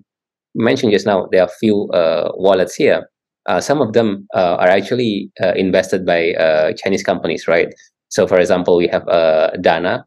mentioned 0.54 0.92
just 0.92 1.06
now, 1.06 1.26
there 1.32 1.42
are 1.42 1.50
few 1.58 1.88
uh, 1.88 2.30
wallets 2.36 2.76
here 2.76 3.10
uh, 3.48 3.60
some 3.60 3.80
of 3.80 3.94
them 3.94 4.28
uh, 4.34 4.56
are 4.60 4.68
actually 4.68 5.30
uh, 5.42 5.54
invested 5.56 6.04
by 6.04 6.32
uh, 6.34 6.72
Chinese 6.74 7.02
companies, 7.02 7.48
right? 7.48 7.74
So, 8.10 8.26
for 8.26 8.38
example, 8.38 8.76
we 8.76 8.86
have 8.88 9.08
uh, 9.08 9.50
Dana, 9.60 10.04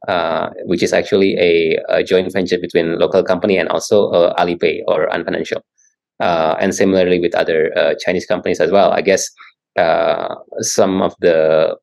which 0.66 0.84
is 0.84 0.94
actually 0.94 1.36
a, 1.38 1.78
a, 1.90 2.04
joint 2.04 2.32
venture 2.32 2.58
between 2.58 2.98
local 2.98 3.24
company 3.24 3.58
and 3.58 3.68
also 3.70 4.12
Alipay 4.40 4.82
or 4.88 5.12
Ant 5.14 5.26
Financial. 5.26 5.62
and 6.20 6.74
similarly 6.74 7.20
with 7.20 7.36
other 7.36 7.72
Chinese 8.04 8.26
companies 8.26 8.60
as 8.60 8.72
well. 8.72 8.92
I 8.92 9.02
guess 9.02 9.30
some 10.62 11.02
of 11.02 11.14
the 11.20 11.78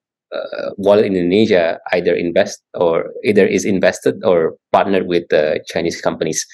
wallet 0.76 1.06
in 1.06 1.14
Indonesia 1.14 1.78
either 1.92 2.14
invest 2.14 2.62
or 2.74 3.10
either 3.24 3.46
is 3.46 3.64
invested 3.64 4.14
or 4.24 4.54
partnered 4.72 5.06
with 5.06 5.24
the 5.30 5.60
Chinese 5.66 6.00
companies. 6.00 6.46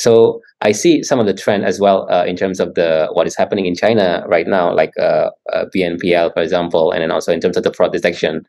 So 0.00 0.40
I 0.62 0.72
see 0.72 1.02
some 1.02 1.20
of 1.20 1.26
the 1.26 1.34
trend 1.34 1.66
as 1.66 1.78
well 1.78 2.10
uh, 2.10 2.24
in 2.24 2.34
terms 2.34 2.58
of 2.58 2.74
the 2.74 3.08
what 3.12 3.26
is 3.26 3.36
happening 3.36 3.66
in 3.66 3.74
China 3.74 4.24
right 4.26 4.46
now, 4.46 4.72
like 4.74 4.92
uh, 4.98 5.28
uh, 5.52 5.66
BNPL, 5.76 6.32
for 6.32 6.40
example, 6.40 6.90
and 6.90 7.02
then 7.02 7.10
also 7.10 7.34
in 7.34 7.40
terms 7.40 7.58
of 7.58 7.64
the 7.64 7.72
fraud 7.74 7.92
detection. 7.92 8.46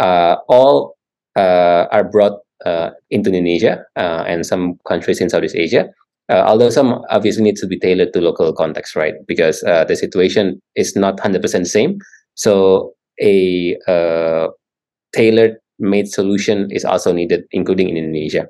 Uh, 0.00 0.36
all 0.48 0.96
uh, 1.36 1.84
are 1.92 2.04
brought 2.04 2.40
uh, 2.64 2.88
into 3.10 3.28
Indonesia 3.28 3.84
and 3.96 4.46
some 4.46 4.78
countries 4.88 5.20
in 5.20 5.28
Southeast 5.28 5.56
Asia. 5.56 5.84
although 6.30 6.70
some 6.70 7.04
obviously 7.10 7.44
need 7.44 7.56
to 7.56 7.66
be 7.66 7.78
tailored 7.78 8.14
to 8.14 8.20
local 8.22 8.50
context, 8.54 8.96
right? 8.96 9.14
Because 9.28 9.60
the 9.60 9.96
situation 10.04 10.58
is 10.74 10.96
not 10.96 11.20
hundred 11.20 11.42
percent 11.42 11.66
same. 11.66 11.98
So 12.34 12.94
a 13.20 13.76
tailored 15.12 15.60
made 15.78 16.08
solution 16.08 16.70
is 16.70 16.84
also 16.86 17.12
needed, 17.12 17.44
including 17.52 17.90
in 17.90 17.98
Indonesia. 17.98 18.48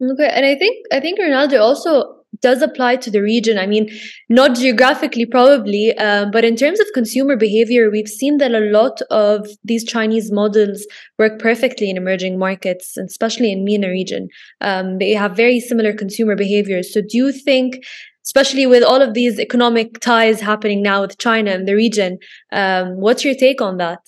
Okay, 0.00 0.30
and 0.32 0.46
I 0.46 0.54
think 0.54 0.86
I 0.92 1.00
think 1.00 1.18
Ronaldo 1.18 1.60
also 1.60 2.18
does 2.40 2.62
apply 2.62 2.96
to 2.96 3.10
the 3.10 3.20
region. 3.20 3.58
I 3.58 3.66
mean, 3.66 3.90
not 4.28 4.54
geographically 4.54 5.26
probably, 5.26 5.96
um, 5.98 6.30
but 6.30 6.44
in 6.44 6.56
terms 6.56 6.78
of 6.78 6.86
consumer 6.94 7.36
behavior, 7.36 7.90
we've 7.90 8.08
seen 8.08 8.36
that 8.38 8.52
a 8.52 8.60
lot 8.60 9.00
of 9.10 9.48
these 9.64 9.82
Chinese 9.84 10.30
models 10.30 10.86
work 11.18 11.40
perfectly 11.40 11.90
in 11.90 11.96
emerging 11.96 12.38
markets, 12.38 12.96
especially 12.96 13.50
in 13.50 13.64
MENA 13.64 13.88
region. 13.88 14.28
Um, 14.60 14.98
they 14.98 15.14
have 15.14 15.34
very 15.36 15.58
similar 15.58 15.92
consumer 15.92 16.36
behaviors. 16.36 16.92
So, 16.92 17.00
do 17.00 17.16
you 17.16 17.32
think? 17.32 17.84
Especially 18.24 18.66
with 18.66 18.82
all 18.82 19.00
of 19.00 19.14
these 19.14 19.40
economic 19.40 20.00
ties 20.00 20.38
happening 20.38 20.82
now 20.82 21.00
with 21.00 21.16
China 21.16 21.50
and 21.50 21.66
the 21.66 21.74
region, 21.74 22.18
um, 22.52 23.00
what's 23.00 23.24
your 23.24 23.34
take 23.34 23.62
on 23.62 23.78
that? 23.78 24.00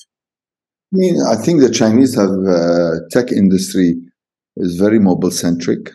I 0.92 0.96
mean, 0.98 1.22
I 1.26 1.36
think 1.36 1.62
the 1.62 1.70
Chinese 1.70 2.14
have 2.16 2.28
uh, 2.28 3.00
tech 3.10 3.32
industry 3.32 3.94
is 4.56 4.76
very 4.76 4.98
mobile 4.98 5.30
centric. 5.30 5.90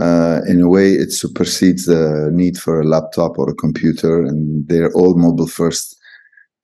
Uh, 0.00 0.40
in 0.46 0.60
a 0.60 0.68
way, 0.68 0.92
it 0.92 1.10
supersedes 1.10 1.86
the 1.86 2.30
need 2.32 2.58
for 2.58 2.80
a 2.80 2.86
laptop 2.86 3.38
or 3.38 3.48
a 3.48 3.54
computer, 3.54 4.22
and 4.22 4.68
they're 4.68 4.92
all 4.92 5.16
mobile 5.16 5.46
first 5.46 5.96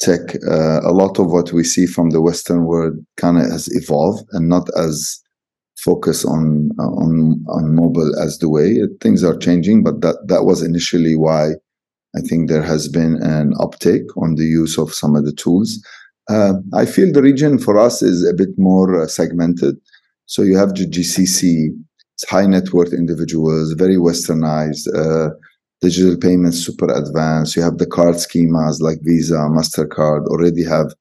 tech. 0.01 0.35
Uh, 0.47 0.81
a 0.83 0.93
lot 0.93 1.19
of 1.19 1.31
what 1.31 1.53
we 1.53 1.65
see 1.65 1.87
from 1.87 2.11
the 2.11 2.21
Western 2.21 2.65
world 2.65 2.95
kind 3.17 3.39
of 3.39 3.51
has 3.51 3.69
evolved 3.75 4.27
and 4.33 4.49
not 4.49 4.69
as 4.77 5.19
focus 5.79 6.25
on 6.25 6.71
on 6.79 7.43
on 7.49 7.75
mobile 7.75 8.13
as 8.21 8.39
the 8.39 8.49
way 8.49 8.81
things 9.01 9.25
are 9.25 9.37
changing. 9.37 9.83
But 9.83 10.03
that 10.03 10.17
that 10.27 10.45
was 10.45 10.63
initially 10.63 11.17
why 11.17 11.53
I 12.17 12.21
think 12.21 12.49
there 12.49 12.63
has 12.63 12.89
been 12.89 13.17
an 13.23 13.55
uptake 13.59 14.15
on 14.17 14.35
the 14.35 14.45
use 14.45 14.79
of 14.79 14.93
some 14.93 15.17
of 15.17 15.25
the 15.25 15.33
tools. 15.33 15.83
Uh, 16.29 16.55
I 16.75 16.85
feel 16.85 17.13
the 17.13 17.23
region 17.23 17.59
for 17.59 17.79
us 17.79 18.03
is 18.03 18.25
a 18.25 18.35
bit 18.35 18.51
more 18.59 19.03
uh, 19.03 19.07
segmented. 19.07 19.77
So 20.33 20.41
you 20.41 20.57
have 20.57 20.73
the 20.73 20.87
GCC, 20.87 21.77
it's 22.15 22.27
high 22.27 22.47
net 22.47 22.73
worth 22.73 22.95
individuals, 22.95 23.75
very 23.75 23.97
westernized, 23.97 24.89
uh, 24.97 25.29
digital 25.83 26.17
payments 26.17 26.57
super 26.57 26.91
advanced. 26.91 27.55
You 27.55 27.61
have 27.61 27.77
the 27.77 27.85
card 27.85 28.15
schemas 28.15 28.81
like 28.81 29.01
Visa, 29.03 29.35
MasterCard 29.35 30.25
already 30.29 30.65
have 30.65 30.95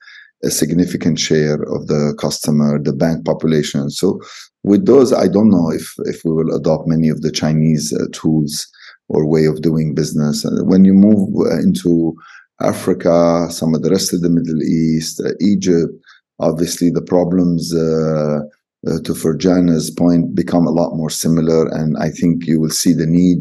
a 0.43 0.51
significant 0.51 1.17
share 1.17 1.63
of 1.63 1.87
the 1.87 2.13
customer, 2.19 2.77
the 2.77 2.91
bank 2.91 3.23
population. 3.23 3.89
So 3.89 4.19
with 4.65 4.85
those, 4.85 5.13
I 5.13 5.29
don't 5.29 5.49
know 5.49 5.71
if, 5.71 5.93
if 5.99 6.25
we 6.25 6.33
will 6.33 6.53
adopt 6.53 6.89
many 6.89 7.07
of 7.07 7.21
the 7.21 7.31
Chinese 7.31 7.93
uh, 7.93 8.07
tools 8.11 8.67
or 9.07 9.25
way 9.25 9.45
of 9.45 9.61
doing 9.61 9.95
business. 9.95 10.45
When 10.63 10.83
you 10.83 10.93
move 10.93 11.29
uh, 11.47 11.57
into 11.59 12.13
Africa, 12.61 13.47
some 13.49 13.73
of 13.75 13.81
the 13.81 13.91
rest 13.91 14.11
of 14.11 14.19
the 14.19 14.29
Middle 14.29 14.61
East, 14.61 15.21
uh, 15.21 15.31
Egypt, 15.39 15.93
obviously 16.41 16.89
the 16.89 17.01
problems 17.01 17.73
uh, 17.73 18.41
uh, 18.87 18.99
to 19.03 19.13
Ferjana's 19.13 19.91
point, 19.91 20.35
become 20.35 20.65
a 20.65 20.71
lot 20.71 20.95
more 20.95 21.09
similar. 21.09 21.67
And 21.67 21.97
I 21.97 22.09
think 22.09 22.47
you 22.47 22.59
will 22.59 22.71
see 22.71 22.93
the 22.93 23.05
need 23.05 23.39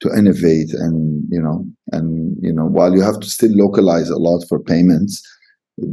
to 0.00 0.16
innovate 0.16 0.72
and, 0.74 1.24
you 1.30 1.40
know, 1.40 1.64
and, 1.92 2.36
you 2.40 2.52
know, 2.52 2.66
while 2.66 2.94
you 2.94 3.02
have 3.02 3.20
to 3.20 3.28
still 3.28 3.52
localize 3.54 4.10
a 4.10 4.18
lot 4.18 4.44
for 4.48 4.58
payments, 4.58 5.22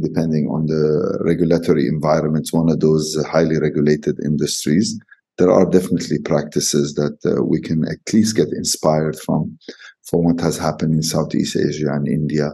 depending 0.02 0.46
on 0.48 0.66
the 0.66 1.18
regulatory 1.24 1.86
environments, 1.86 2.52
one 2.52 2.68
of 2.68 2.80
those 2.80 3.16
highly 3.26 3.58
regulated 3.58 4.18
industries, 4.24 4.98
there 5.38 5.50
are 5.50 5.64
definitely 5.64 6.18
practices 6.18 6.94
that 6.94 7.16
uh, 7.24 7.42
we 7.42 7.60
can 7.60 7.84
at 7.84 8.12
least 8.12 8.36
get 8.36 8.48
inspired 8.48 9.16
from, 9.18 9.56
from 10.02 10.24
what 10.24 10.40
has 10.40 10.58
happened 10.58 10.94
in 10.94 11.02
Southeast 11.02 11.56
Asia 11.56 11.90
and 11.92 12.06
India. 12.06 12.52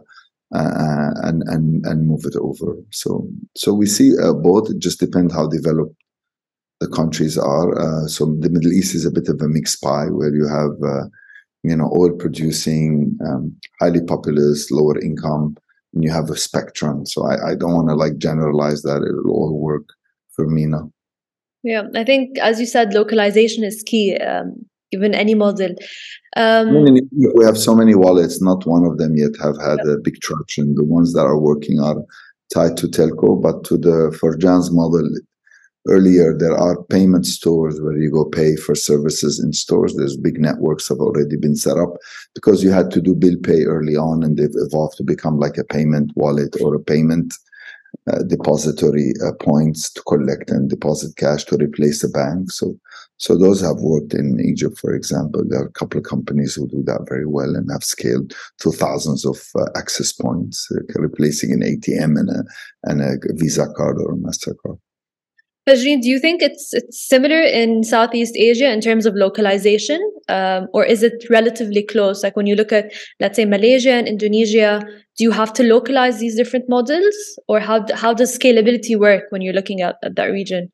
Uh, 0.55 1.11
and 1.25 1.43
and 1.49 1.85
and 1.87 2.07
move 2.07 2.25
it 2.25 2.37
over. 2.37 2.77
So 2.93 3.29
so 3.57 3.75
we 3.75 3.87
see 3.87 4.13
uh, 4.17 4.33
both. 4.33 4.71
It 4.71 4.79
just 4.79 5.01
depends 5.01 5.35
how 5.35 5.49
developed 5.49 5.97
the 6.81 6.89
countries 6.89 7.39
are. 7.39 7.79
Uh, 7.79 8.07
so 8.07 8.27
the 8.41 8.51
Middle 8.51 8.73
East 8.73 8.95
is 8.95 9.07
a 9.07 9.11
bit 9.11 9.29
of 9.29 9.41
a 9.41 9.49
mixed 9.49 9.83
pie 9.83 10.07
where 10.07 10.35
you 10.35 10.47
have, 10.47 10.73
uh, 10.85 11.07
you 11.63 11.77
know, 11.77 11.91
oil 11.97 12.13
producing, 12.13 13.17
um, 13.27 13.55
highly 13.81 14.03
populous, 14.03 14.71
lower 14.71 14.99
income, 15.01 15.57
and 15.95 16.05
you 16.05 16.11
have 16.11 16.31
a 16.31 16.37
spectrum. 16.37 17.07
So 17.07 17.27
I, 17.27 17.53
I 17.53 17.55
don't 17.55 17.75
want 17.75 17.89
to 17.89 17.95
like 17.95 18.19
generalize 18.19 18.83
that. 18.83 19.03
It'll 19.03 19.31
all 19.31 19.59
work 19.59 19.89
for 20.33 20.47
MENA. 20.47 20.83
Yeah, 21.63 21.85
I 21.95 22.05
think 22.05 22.39
as 22.39 22.61
you 22.61 22.67
said, 22.67 22.95
localization 22.95 23.65
is 23.65 23.83
key. 23.85 24.17
Um, 24.19 24.67
given 24.93 25.15
any 25.15 25.35
model. 25.35 25.75
Um, 26.37 26.85
we 27.35 27.45
have 27.45 27.59
so 27.59 27.75
many 27.75 27.95
wallets. 27.95 28.41
Not 28.41 28.67
one 28.67 28.85
of 28.85 28.99
them 28.99 29.17
yet 29.17 29.33
have 29.43 29.57
had 29.61 29.79
yeah. 29.85 29.95
a 29.95 29.99
big 29.99 30.21
traction. 30.21 30.75
The 30.75 30.85
ones 30.85 31.13
that 31.15 31.25
are 31.25 31.39
working 31.39 31.81
are 31.81 31.97
tied 32.53 32.77
to 32.79 32.87
telco, 32.87 33.41
but 33.41 33.65
to 33.65 33.77
the 33.77 34.17
Ferjan's 34.21 34.71
model, 34.71 35.09
earlier 35.89 36.37
there 36.37 36.57
are 36.57 36.83
payment 36.85 37.27
stores 37.27 37.81
where 37.81 37.97
you 37.97 38.11
go 38.11 38.25
pay 38.25 38.57
for 38.57 38.75
services 38.75 39.41
in 39.43 39.53
stores 39.53 39.95
there's 39.95 40.17
big 40.17 40.41
networks 40.41 40.89
have 40.89 40.99
already 40.99 41.37
been 41.37 41.57
set 41.57 41.77
up 41.77 41.95
because 42.35 42.63
you 42.63 42.71
had 42.71 42.91
to 42.91 43.01
do 43.01 43.15
bill 43.15 43.37
pay 43.43 43.65
early 43.65 43.97
on 43.97 44.23
and 44.23 44.37
they've 44.37 44.51
evolved 44.55 44.97
to 44.97 45.05
become 45.05 45.39
like 45.39 45.57
a 45.59 45.65
payment 45.65 46.11
wallet 46.17 46.57
or 46.61 46.75
a 46.75 46.81
payment 46.81 47.35
uh, 48.13 48.23
depository 48.25 49.13
uh, 49.25 49.33
points 49.41 49.91
to 49.91 50.03
collect 50.03 50.51
and 50.51 50.69
deposit 50.69 51.17
cash 51.17 51.45
to 51.45 51.57
replace 51.57 52.03
the 52.03 52.09
bank 52.09 52.51
so 52.51 52.79
So 53.19 53.37
those 53.37 53.63
have 53.63 53.79
worked 53.79 54.13
in 54.13 54.39
Egypt, 54.41 54.79
for 54.79 54.95
example. 54.95 55.43
There 55.43 55.61
are 55.61 55.67
a 55.67 55.73
couple 55.73 55.99
of 55.99 56.05
companies 56.05 56.55
who 56.55 56.69
do 56.69 56.83
that 56.85 57.07
very 57.09 57.25
well 57.27 57.57
and 57.57 57.71
have 57.71 57.83
scaled 57.83 58.35
to 58.61 58.73
thousands 58.73 59.25
of 59.25 59.41
uh, 59.59 59.67
access 59.75 60.13
points, 60.13 60.69
replacing 60.95 61.53
an 61.53 61.63
ATM 61.63 62.19
and 62.21 62.29
a, 62.29 62.45
and 62.85 63.01
a 63.01 63.17
Visa 63.35 63.69
card 63.75 63.97
or 63.99 64.13
a 64.13 64.17
Mastercard. 64.17 64.79
Fajrin, 65.69 66.01
do 66.01 66.09
you 66.09 66.21
think 66.21 66.43
it's 66.43 66.73
it's 66.73 67.09
similar 67.09 67.41
in 67.41 67.83
Southeast 67.83 68.37
Asia 68.37 68.71
in 68.71 68.81
terms 68.81 69.05
of 69.05 69.17
localization, 69.17 70.01
um, 70.29 70.69
or 70.73 70.85
is 70.85 71.03
it 71.03 71.25
relatively 71.29 71.83
close? 71.83 72.23
Like 72.23 72.37
when 72.37 72.47
you 72.47 72.55
look 72.55 72.71
at, 72.73 72.93
let's 73.19 73.35
say, 73.35 73.45
Malaysia 73.45 73.91
and 73.91 74.07
Indonesia, 74.07 74.81
do 75.17 75.25
you 75.25 75.33
have 75.33 75.53
to 75.55 75.65
localize 75.65 76.21
these 76.21 76.37
different 76.37 76.69
models, 76.69 77.17
or 77.49 77.59
how 77.59 77.85
how 77.97 78.15
does 78.15 78.39
scalability 78.39 78.97
work 78.97 79.25
when 79.31 79.43
you're 79.43 79.59
looking 79.59 79.81
at, 79.81 79.97
at 80.05 80.15
that 80.15 80.27
region? 80.27 80.71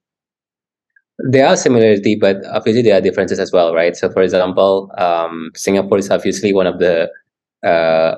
There 1.31 1.47
are 1.47 1.57
similarity, 1.57 2.15
but 2.15 2.45
obviously 2.53 2.83
there 2.83 2.99
are 2.99 3.01
differences 3.01 3.39
as 3.39 3.51
well, 3.51 3.75
right? 3.75 3.97
So, 3.97 4.11
for 4.11 4.21
example, 4.21 4.91
um, 4.99 5.53
Singapore 5.55 5.99
is 5.99 6.11
obviously 6.11 6.53
one 6.53 6.67
of 6.67 6.81
the 6.81 7.09
uh, 7.65 8.17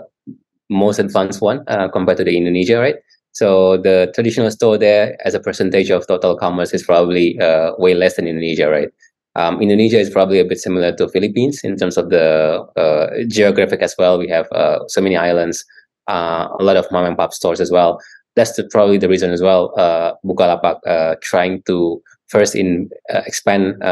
most 0.70 0.98
advanced 0.98 1.40
one 1.40 1.62
uh, 1.68 1.86
compared 1.86 2.18
to 2.18 2.24
the 2.24 2.36
Indonesia, 2.36 2.80
right? 2.80 2.96
So 3.34 3.76
the 3.78 4.12
traditional 4.14 4.50
store 4.52 4.78
there, 4.78 5.18
as 5.26 5.34
a 5.34 5.40
percentage 5.40 5.90
of 5.90 6.06
total 6.06 6.36
commerce, 6.36 6.72
is 6.72 6.84
probably 6.84 7.36
uh, 7.40 7.72
way 7.78 7.94
less 7.94 8.14
than 8.14 8.28
Indonesia, 8.28 8.70
right? 8.70 8.88
Um, 9.34 9.60
Indonesia 9.60 9.98
is 9.98 10.08
probably 10.08 10.38
a 10.38 10.44
bit 10.44 10.60
similar 10.60 10.94
to 10.94 11.08
Philippines 11.08 11.60
in 11.64 11.76
terms 11.76 11.96
of 11.96 12.10
the 12.10 12.62
uh, 12.76 13.10
geographic 13.26 13.82
as 13.82 13.96
well. 13.98 14.18
We 14.18 14.28
have 14.28 14.46
uh, 14.52 14.86
so 14.86 15.00
many 15.00 15.16
islands, 15.16 15.64
uh, 16.06 16.46
a 16.60 16.62
lot 16.62 16.76
of 16.76 16.86
mom 16.92 17.04
and 17.06 17.16
pop 17.16 17.34
stores 17.34 17.60
as 17.60 17.72
well. 17.72 17.98
That's 18.36 18.54
the, 18.54 18.68
probably 18.70 18.98
the 18.98 19.08
reason 19.08 19.32
as 19.32 19.42
well. 19.42 19.74
Uh, 19.76 20.12
Bukalapak 20.24 20.78
uh, 20.86 21.16
trying 21.20 21.62
to 21.66 22.00
first 22.28 22.54
in 22.54 22.88
expand 23.10 23.82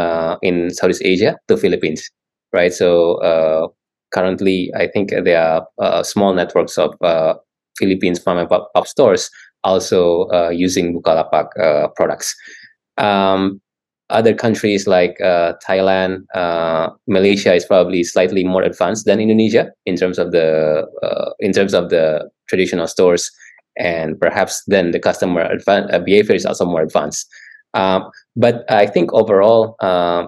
in 0.43 0.71
Southeast 0.71 1.03
Asia 1.05 1.37
to 1.49 1.57
Philippines, 1.57 2.09
right? 2.53 2.73
So 2.73 3.75
currently, 4.15 4.71
I 4.77 4.87
think 4.87 5.11
there 5.11 5.67
are 5.81 6.05
small 6.05 6.33
networks 6.33 6.79
of 6.79 6.95
Philippines 7.83 8.23
mom 8.25 8.39
and 8.39 8.49
pop, 8.49 8.87
stores 8.87 9.31
also 9.65 10.31
uh, 10.31 10.51
using 10.55 10.95
Bukalapak 10.95 11.51
products. 11.99 12.35
Um, 12.99 13.61
other 14.11 14.35
countries 14.35 14.87
like 14.87 15.17
Thailand, 15.67 16.25
Malaysia 17.09 17.53
is 17.59 17.65
probably 17.65 18.05
slightly 18.05 18.45
more 18.45 18.63
advanced 18.63 19.07
than 19.07 19.19
Indonesia 19.19 19.65
in 19.91 19.97
terms 19.97 20.19
of 20.23 20.31
the 20.31 20.87
in 21.41 21.53
terms 21.53 21.73
of 21.75 21.89
the 21.89 22.31
traditional 22.49 22.87
stores, 22.87 23.31
and 23.79 24.21
perhaps 24.21 24.63
then 24.67 24.93
the 24.93 25.01
customer 25.01 25.49
behavior 26.05 26.37
is 26.37 26.47
also 26.47 26.65
more 26.67 26.83
advanced. 26.83 27.27
Um, 27.75 28.11
but 28.37 28.71
I 28.71 28.87
think 28.87 29.13
overall, 29.13 29.77
uh, 29.81 30.27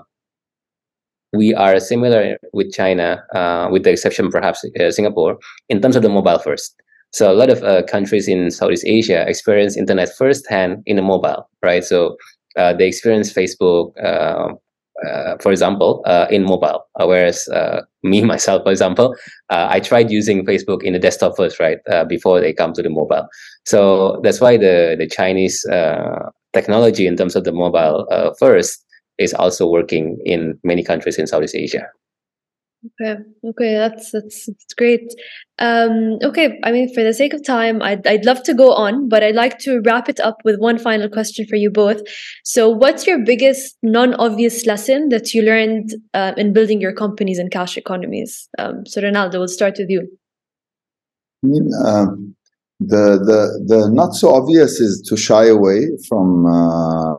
we 1.35 1.53
are 1.53 1.79
similar 1.81 2.39
with 2.53 2.73
China, 2.73 3.23
uh, 3.35 3.69
with 3.71 3.85
the 3.85 3.93
exception 3.93 4.31
perhaps 4.31 4.65
uh, 4.81 4.91
Singapore, 4.91 5.37
in 5.69 5.81
terms 5.83 5.97
of 5.97 6.03
the 6.03 6.09
mobile 6.09 6.39
first. 6.39 6.75
So 7.15 7.31
a 7.31 7.33
lot 7.33 7.49
of 7.49 7.63
uh, 7.63 7.85
countries 7.85 8.27
in 8.27 8.51
Southeast 8.51 8.85
Asia 8.85 9.25
experience 9.29 9.77
internet 9.77 10.09
firsthand 10.19 10.83
in 10.85 10.97
the 10.97 11.03
mobile, 11.03 11.49
right? 11.63 11.85
So 11.85 12.17
uh, 12.57 12.73
they 12.73 12.89
experience 12.89 13.33
Facebook, 13.33 13.93
uh, 14.03 14.55
for 15.41 15.53
example, 15.53 16.03
in 16.29 16.43
mobile. 16.43 16.85
whereas 16.99 17.49
me 18.03 18.23
myself, 18.33 18.65
for 18.65 18.73
example, 18.73 19.15
I 19.49 19.79
tried 19.79 20.11
using 20.11 20.45
Facebook 20.45 20.83
in 20.83 20.93
the 20.93 20.99
desktop 20.99 21.37
first, 21.37 21.61
right, 21.61 21.79
before 22.09 22.41
they 22.41 22.53
come 22.53 22.73
to 22.73 22.83
the 22.83 22.91
mobile. 22.91 23.29
So 23.65 24.21
that's 24.25 24.41
why 24.41 24.57
the 24.57 24.97
the 24.99 25.07
Chinese 25.07 25.65
technology 26.53 27.07
in 27.07 27.17
terms 27.17 27.37
of 27.37 27.45
the 27.45 27.53
mobile 27.53 28.09
uh, 28.11 28.33
first 28.41 28.85
is 29.19 29.35
also 29.35 29.69
working 29.69 30.19
in 30.25 30.59
many 30.65 30.83
countries 30.83 31.19
in 31.19 31.27
Southeast 31.29 31.55
Asia. 31.55 31.87
Okay, 32.85 33.17
okay, 33.45 33.75
that's 33.75 34.11
that's, 34.11 34.47
that's 34.47 34.75
great. 34.75 35.15
Um, 35.59 36.19
okay, 36.23 36.59
I 36.65 36.71
mean, 36.71 36.93
for 36.93 37.03
the 37.03 37.15
sake 37.15 37.33
of 37.33 37.43
time, 37.45 37.81
I'd 37.81 38.07
I'd 38.07 38.27
love 38.27 38.43
to 38.43 38.55
go 38.55 38.73
on, 38.73 39.09
but 39.09 39.23
I'd 39.23 39.35
like 39.35 39.59
to 39.61 39.81
wrap 39.87 40.09
it 40.09 40.21
up 40.21 40.37
with 40.45 40.59
one 40.59 40.79
final 40.79 41.09
question 41.09 41.47
for 41.47 41.57
you 41.57 41.71
both. 41.71 42.03
So, 42.45 42.69
what's 42.69 43.07
your 43.07 43.25
biggest 43.25 43.79
non-obvious 43.83 44.67
lesson 44.67 45.09
that 45.09 45.33
you 45.33 45.43
learned 45.43 45.95
uh, 46.13 46.33
in 46.37 46.53
building 46.53 46.81
your 46.81 46.93
companies 46.93 47.39
and 47.39 47.51
cash 47.51 47.79
economies? 47.79 48.49
Um, 48.59 48.85
so, 48.85 49.01
Ronaldo, 49.01 49.35
we'll 49.35 49.49
start 49.49 49.77
with 49.79 49.89
you. 49.89 50.07
I 51.43 51.47
mean, 51.47 51.71
um, 51.87 52.37
the 52.81 53.19
the 53.19 53.65
the 53.67 53.89
not 53.91 54.15
so 54.15 54.35
obvious 54.35 54.81
is 54.81 55.01
to 55.09 55.17
shy 55.17 55.47
away 55.47 55.89
from 56.07 56.45
uh, 56.47 57.15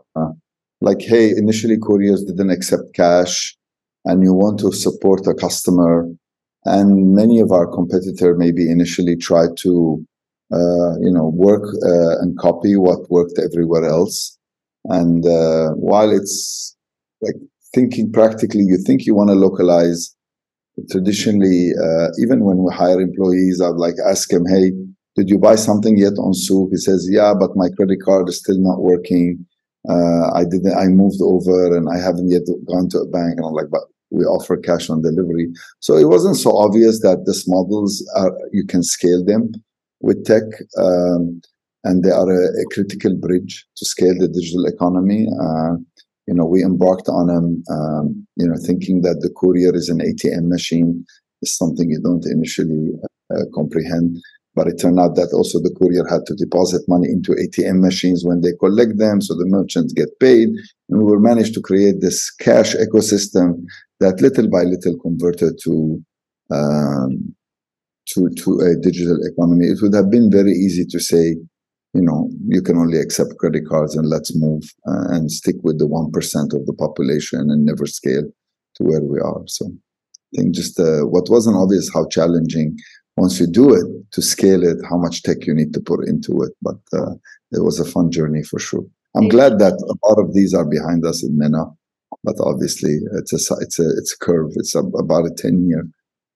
like 0.81 1.01
hey 1.01 1.31
initially 1.31 1.77
couriers 1.77 2.23
didn't 2.23 2.51
accept 2.51 2.93
cash 2.93 3.55
and 4.05 4.23
you 4.23 4.33
want 4.33 4.59
to 4.59 4.71
support 4.71 5.27
a 5.27 5.33
customer 5.33 6.07
and 6.65 7.13
many 7.13 7.39
of 7.39 7.51
our 7.51 7.67
competitor 7.67 8.35
maybe 8.35 8.69
initially 8.69 9.15
try 9.15 9.45
to 9.57 10.03
uh, 10.53 10.93
you 10.99 11.11
know 11.11 11.31
work 11.33 11.63
uh, 11.83 12.19
and 12.21 12.37
copy 12.37 12.75
what 12.75 13.09
worked 13.09 13.39
everywhere 13.39 13.85
else 13.85 14.37
and 14.85 15.25
uh, 15.25 15.69
while 15.71 16.11
it's 16.11 16.75
like 17.21 17.35
thinking 17.73 18.11
practically 18.11 18.63
you 18.63 18.77
think 18.77 19.05
you 19.05 19.15
want 19.15 19.29
to 19.29 19.35
localize 19.35 20.15
traditionally 20.91 21.71
uh, 21.81 22.07
even 22.21 22.43
when 22.43 22.57
we 22.57 22.73
hire 22.73 23.01
employees 23.01 23.61
i'd 23.61 23.75
like 23.75 23.95
ask 24.07 24.31
him 24.31 24.45
hey 24.47 24.71
did 25.15 25.29
you 25.29 25.39
buy 25.39 25.55
something 25.55 25.97
yet 25.97 26.13
on 26.19 26.33
Souq? 26.33 26.69
He 26.71 26.77
says, 26.77 27.07
yeah, 27.09 27.33
but 27.37 27.55
my 27.55 27.69
credit 27.69 27.99
card 28.03 28.27
is 28.27 28.39
still 28.39 28.59
not 28.59 28.81
working. 28.81 29.45
Uh, 29.87 30.31
I 30.33 30.43
didn't, 30.43 30.75
I 30.75 30.87
moved 30.87 31.21
over 31.21 31.75
and 31.75 31.87
I 31.89 31.97
haven't 31.97 32.29
yet 32.29 32.43
gone 32.67 32.89
to 32.89 32.99
a 32.99 33.07
bank. 33.07 33.37
And 33.37 33.45
I'm 33.45 33.53
like, 33.53 33.69
but 33.71 33.83
we 34.11 34.23
offer 34.23 34.57
cash 34.57 34.89
on 34.89 35.01
delivery. 35.01 35.51
So 35.79 35.97
it 35.97 36.05
wasn't 36.05 36.37
so 36.37 36.55
obvious 36.55 37.01
that 37.01 37.23
these 37.25 37.45
models 37.47 38.07
are, 38.15 38.31
you 38.51 38.65
can 38.65 38.83
scale 38.83 39.23
them 39.23 39.51
with 40.01 40.25
tech. 40.25 40.43
Um, 40.77 41.41
and 41.83 42.03
they 42.03 42.09
are 42.09 42.29
a, 42.29 42.47
a, 42.47 42.65
critical 42.73 43.15
bridge 43.15 43.65
to 43.77 43.85
scale 43.85 44.15
the 44.17 44.27
digital 44.27 44.65
economy. 44.65 45.27
Uh, 45.39 45.75
you 46.27 46.33
know, 46.33 46.45
we 46.45 46.63
embarked 46.63 47.07
on 47.07 47.27
them, 47.27 47.63
um, 47.69 48.27
you 48.35 48.47
know, 48.47 48.57
thinking 48.65 49.01
that 49.01 49.21
the 49.21 49.29
courier 49.29 49.73
is 49.75 49.89
an 49.89 49.99
ATM 49.99 50.47
machine 50.47 51.05
is 51.43 51.55
something 51.55 51.89
you 51.89 52.01
don't 52.01 52.25
initially 52.25 52.93
uh, 53.31 53.43
comprehend. 53.53 54.17
But 54.55 54.67
it 54.67 54.79
turned 54.79 54.99
out 54.99 55.15
that 55.15 55.33
also 55.33 55.59
the 55.59 55.75
courier 55.77 56.07
had 56.09 56.25
to 56.27 56.33
deposit 56.33 56.81
money 56.87 57.09
into 57.09 57.33
ATM 57.33 57.81
machines 57.81 58.23
when 58.25 58.41
they 58.41 58.53
collect 58.59 58.97
them, 58.97 59.21
so 59.21 59.35
the 59.35 59.45
merchants 59.45 59.93
get 59.93 60.17
paid. 60.19 60.49
And 60.89 61.03
we 61.03 61.17
managed 61.19 61.53
to 61.55 61.61
create 61.61 61.99
this 61.99 62.31
cash 62.31 62.73
ecosystem 62.75 63.65
that 63.99 64.21
little 64.21 64.49
by 64.49 64.63
little 64.63 64.97
converted 64.99 65.59
to 65.63 66.03
um, 66.51 67.35
to 68.07 68.29
to 68.29 68.59
a 68.59 68.75
digital 68.75 69.17
economy. 69.23 69.67
It 69.67 69.79
would 69.81 69.95
have 69.95 70.09
been 70.09 70.29
very 70.31 70.51
easy 70.51 70.85
to 70.85 70.99
say, 70.99 71.35
you 71.93 72.01
know, 72.01 72.29
you 72.47 72.61
can 72.61 72.77
only 72.77 72.99
accept 72.99 73.37
credit 73.37 73.67
cards 73.67 73.95
and 73.95 74.07
let's 74.07 74.35
move 74.35 74.63
uh, 74.87 75.15
and 75.15 75.31
stick 75.31 75.55
with 75.63 75.79
the 75.79 75.87
one 75.87 76.11
percent 76.11 76.53
of 76.53 76.65
the 76.65 76.73
population 76.73 77.39
and 77.49 77.65
never 77.65 77.85
scale 77.85 78.23
to 78.75 78.83
where 78.83 79.01
we 79.01 79.19
are. 79.19 79.43
So 79.47 79.65
I 79.65 80.41
think 80.41 80.55
just 80.55 80.79
uh, 80.79 81.01
what 81.01 81.29
wasn't 81.29 81.57
obvious 81.57 81.91
how 81.93 82.07
challenging 82.07 82.77
once 83.17 83.39
you 83.39 83.47
do 83.47 83.73
it 83.73 83.85
to 84.11 84.21
scale 84.21 84.63
it 84.63 84.77
how 84.89 84.97
much 84.97 85.23
tech 85.23 85.45
you 85.45 85.53
need 85.53 85.73
to 85.73 85.79
put 85.79 86.07
into 86.07 86.41
it 86.41 86.51
but 86.61 86.77
uh, 86.93 87.13
it 87.51 87.63
was 87.63 87.79
a 87.79 87.85
fun 87.85 88.11
journey 88.11 88.43
for 88.43 88.59
sure 88.59 88.85
i'm 89.15 89.29
glad 89.29 89.59
that 89.59 89.73
a 89.73 90.07
lot 90.07 90.19
of 90.19 90.33
these 90.33 90.53
are 90.53 90.65
behind 90.65 91.05
us 91.05 91.23
in 91.23 91.37
MENA 91.37 91.65
but 92.25 92.35
obviously 92.39 92.97
it's 93.13 93.33
a 93.33 93.55
it's 93.61 93.79
a 93.79 93.89
it's 93.97 94.13
a 94.13 94.25
curve 94.25 94.51
it's 94.55 94.75
a, 94.75 94.79
about 94.79 95.25
a 95.25 95.33
10 95.37 95.67
year 95.67 95.83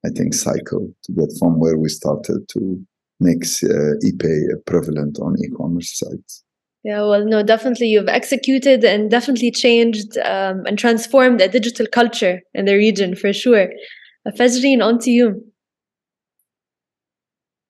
i 0.06 0.10
think 0.10 0.34
cycle 0.34 0.88
to 1.04 1.12
get 1.14 1.30
from 1.40 1.60
where 1.60 1.78
we 1.78 1.90
started 1.90 2.48
to 2.50 2.80
make 3.20 3.44
uh, 3.64 3.94
epay 4.08 4.40
prevalent 4.66 5.20
on 5.20 5.36
e-commerce 5.44 5.98
sites 5.98 6.44
yeah, 6.84 7.02
well, 7.02 7.26
no, 7.26 7.44
definitely 7.44 7.88
you've 7.88 8.08
executed 8.08 8.86
and 8.86 9.12
definitely 9.12 9.52
changed 9.52 10.18
um, 10.20 10.66
and 10.66 10.80
transformed 10.80 11.42
a 11.42 11.50
digital 11.50 11.86
culture 11.86 12.40
in 12.54 12.66
the 12.66 12.76
region 12.76 13.16
for 13.16 13.34
sure. 13.34 13.68
Fajrin, 14.38 14.82
on 14.82 15.00
to 15.00 15.12
you. 15.12 15.44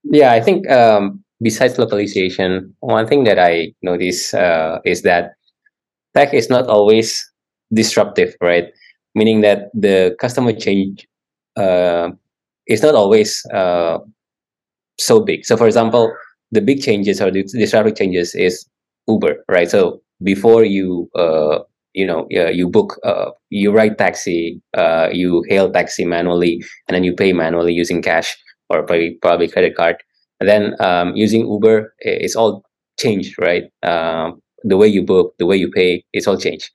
Yeah, 0.03 0.32
I 0.32 0.41
think 0.41 0.69
um, 0.69 1.23
besides 1.41 1.77
localization, 1.77 2.75
one 2.82 3.08
thing 3.08 3.23
that 3.23 3.39
I 3.39 3.73
notice 3.82 4.34
uh, 4.34 4.79
is 4.86 5.01
that 5.03 5.32
tech 6.15 6.34
is 6.34 6.49
not 6.49 6.67
always 6.67 7.28
disruptive, 7.73 8.36
right? 8.41 8.65
Meaning 9.15 9.41
that 9.41 9.69
the 9.73 10.15
customer 10.19 10.53
change 10.53 11.08
uh, 11.58 12.10
is 12.67 12.84
not 12.84 12.95
always 12.95 13.45
uh, 13.53 13.99
so 14.99 15.19
big. 15.19 15.45
So, 15.45 15.58
for 15.58 15.67
example, 15.67 16.12
the 16.51 16.62
big 16.62 16.82
changes 16.82 17.21
or 17.21 17.32
the 17.32 17.43
disruptive 17.43 17.95
changes 17.95 18.36
is 18.36 18.65
Uber, 19.08 19.43
right? 19.49 19.69
So 19.69 20.01
before 20.23 20.63
you 20.63 21.10
uh, 21.15 21.60
you 21.93 22.05
know 22.05 22.27
uh, 22.36 22.49
you 22.49 22.67
book 22.67 22.99
uh, 23.03 23.32
you 23.49 23.71
ride 23.71 23.97
taxi 23.97 24.62
uh, 24.75 25.10
you 25.12 25.43
hail 25.49 25.71
taxi 25.71 26.05
manually 26.05 26.62
and 26.88 26.95
then 26.95 27.03
you 27.03 27.13
pay 27.15 27.34
manually 27.34 27.73
using 27.73 28.01
cash 28.01 28.38
or 28.69 28.84
probably, 28.84 29.17
probably 29.21 29.47
credit 29.47 29.75
card. 29.75 29.97
And 30.39 30.47
then 30.47 30.75
um, 30.79 31.15
using 31.15 31.47
Uber, 31.47 31.93
it's 31.99 32.36
all 32.36 32.63
changed, 32.99 33.36
right? 33.39 33.63
The 34.63 34.77
way 34.77 34.88
you 34.88 35.03
book, 35.03 35.36
the 35.39 35.45
way 35.45 35.55
you 35.55 35.71
pay, 35.71 36.03
it's 36.13 36.27
all 36.27 36.38
changed. 36.38 36.69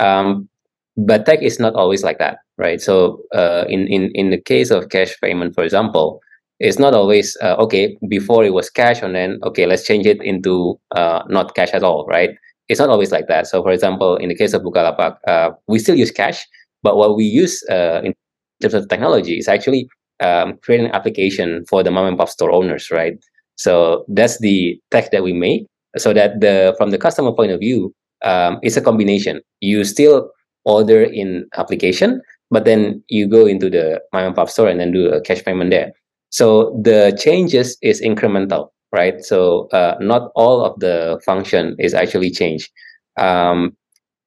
Um, 0.00 0.48
but 0.96 1.26
tech 1.26 1.42
is 1.42 1.60
not 1.60 1.74
always 1.74 2.02
like 2.02 2.18
that, 2.18 2.38
right? 2.58 2.80
So 2.80 3.22
uh, 3.34 3.64
in 3.68 3.86
in 3.88 4.10
in 4.14 4.30
the 4.30 4.40
case 4.40 4.70
of 4.70 4.88
cash 4.88 5.16
payment, 5.22 5.54
for 5.54 5.64
example, 5.64 6.20
it's 6.58 6.78
not 6.78 6.94
always 6.94 7.36
uh, 7.42 7.56
okay. 7.58 7.96
Before 8.08 8.44
it 8.44 8.52
was 8.52 8.70
cash, 8.70 9.02
and 9.02 9.14
then 9.14 9.38
okay, 9.44 9.66
let's 9.66 9.84
change 9.86 10.06
it 10.06 10.22
into 10.22 10.78
uh, 10.96 11.22
not 11.28 11.54
cash 11.54 11.70
at 11.72 11.82
all, 11.82 12.06
right? 12.06 12.30
It's 12.68 12.80
not 12.80 12.88
always 12.88 13.12
like 13.12 13.26
that. 13.28 13.46
So, 13.46 13.62
for 13.62 13.72
example, 13.72 14.16
in 14.16 14.28
the 14.28 14.34
case 14.36 14.52
of 14.52 14.62
Bukalapak, 14.62 15.16
uh, 15.26 15.50
we 15.66 15.78
still 15.78 15.96
use 15.96 16.10
cash, 16.10 16.46
but 16.82 16.96
what 16.96 17.16
we 17.16 17.24
use 17.24 17.62
uh, 17.70 18.00
in 18.04 18.14
terms 18.62 18.74
of 18.74 18.88
technology 18.88 19.38
is 19.38 19.48
actually 19.48 19.88
um, 20.20 20.56
create 20.62 20.80
an 20.80 20.90
application 20.92 21.64
for 21.68 21.82
the 21.82 21.90
mom 21.90 22.06
and 22.06 22.18
pop 22.18 22.28
store 22.28 22.52
owners, 22.52 22.90
right? 22.90 23.14
So 23.56 24.04
that's 24.08 24.38
the 24.40 24.78
tech 24.90 25.10
that 25.10 25.22
we 25.22 25.32
make, 25.32 25.66
so 25.96 26.12
that 26.12 26.40
the 26.40 26.74
from 26.78 26.90
the 26.90 26.98
customer 26.98 27.32
point 27.32 27.52
of 27.52 27.60
view, 27.60 27.92
um, 28.22 28.58
it's 28.62 28.76
a 28.76 28.82
combination. 28.82 29.40
You 29.60 29.84
still 29.84 30.30
order 30.64 31.02
in 31.02 31.46
application, 31.56 32.20
but 32.50 32.64
then 32.64 33.02
you 33.08 33.28
go 33.28 33.46
into 33.46 33.70
the 33.70 34.00
mom 34.12 34.26
and 34.26 34.34
pop 34.34 34.50
store 34.50 34.68
and 34.68 34.80
then 34.80 34.92
do 34.92 35.10
a 35.10 35.20
cash 35.20 35.44
payment 35.44 35.70
there. 35.70 35.92
So 36.30 36.78
the 36.82 37.16
changes 37.20 37.76
is 37.82 38.00
incremental, 38.00 38.68
right? 38.92 39.24
So 39.24 39.68
uh, 39.68 39.96
not 40.00 40.30
all 40.34 40.64
of 40.64 40.78
the 40.80 41.20
function 41.24 41.76
is 41.78 41.94
actually 41.94 42.30
changed. 42.30 42.70
Um, 43.16 43.76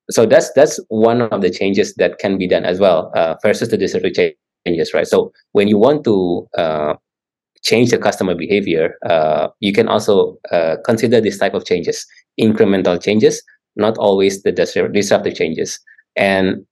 so 0.09 0.25
that's 0.25 0.51
that's 0.53 0.79
one 0.89 1.21
of 1.21 1.41
the 1.41 1.49
changes 1.49 1.95
that 1.95 2.19
can 2.19 2.37
be 2.37 2.47
done 2.47 2.65
as 2.65 2.79
well 2.79 3.11
uh, 3.15 3.35
versus 3.41 3.69
the 3.69 3.77
disruptive 3.77 4.33
changes, 4.67 4.93
right? 4.93 5.07
So 5.07 5.31
when 5.53 5.67
you 5.69 5.77
want 5.77 6.03
to 6.03 6.47
uh, 6.57 6.95
change 7.63 7.91
the 7.91 7.97
customer 7.97 8.35
behavior, 8.35 8.95
uh, 9.09 9.47
you 9.61 9.71
can 9.71 9.87
also 9.87 10.37
uh, 10.51 10.75
consider 10.83 11.21
this 11.21 11.37
type 11.37 11.53
of 11.53 11.65
changes, 11.65 12.05
incremental 12.39 13.01
changes, 13.01 13.41
not 13.75 13.97
always 13.97 14.43
the 14.43 14.51
disruptive 14.51 15.35
changes. 15.35 15.79
And 16.15 16.65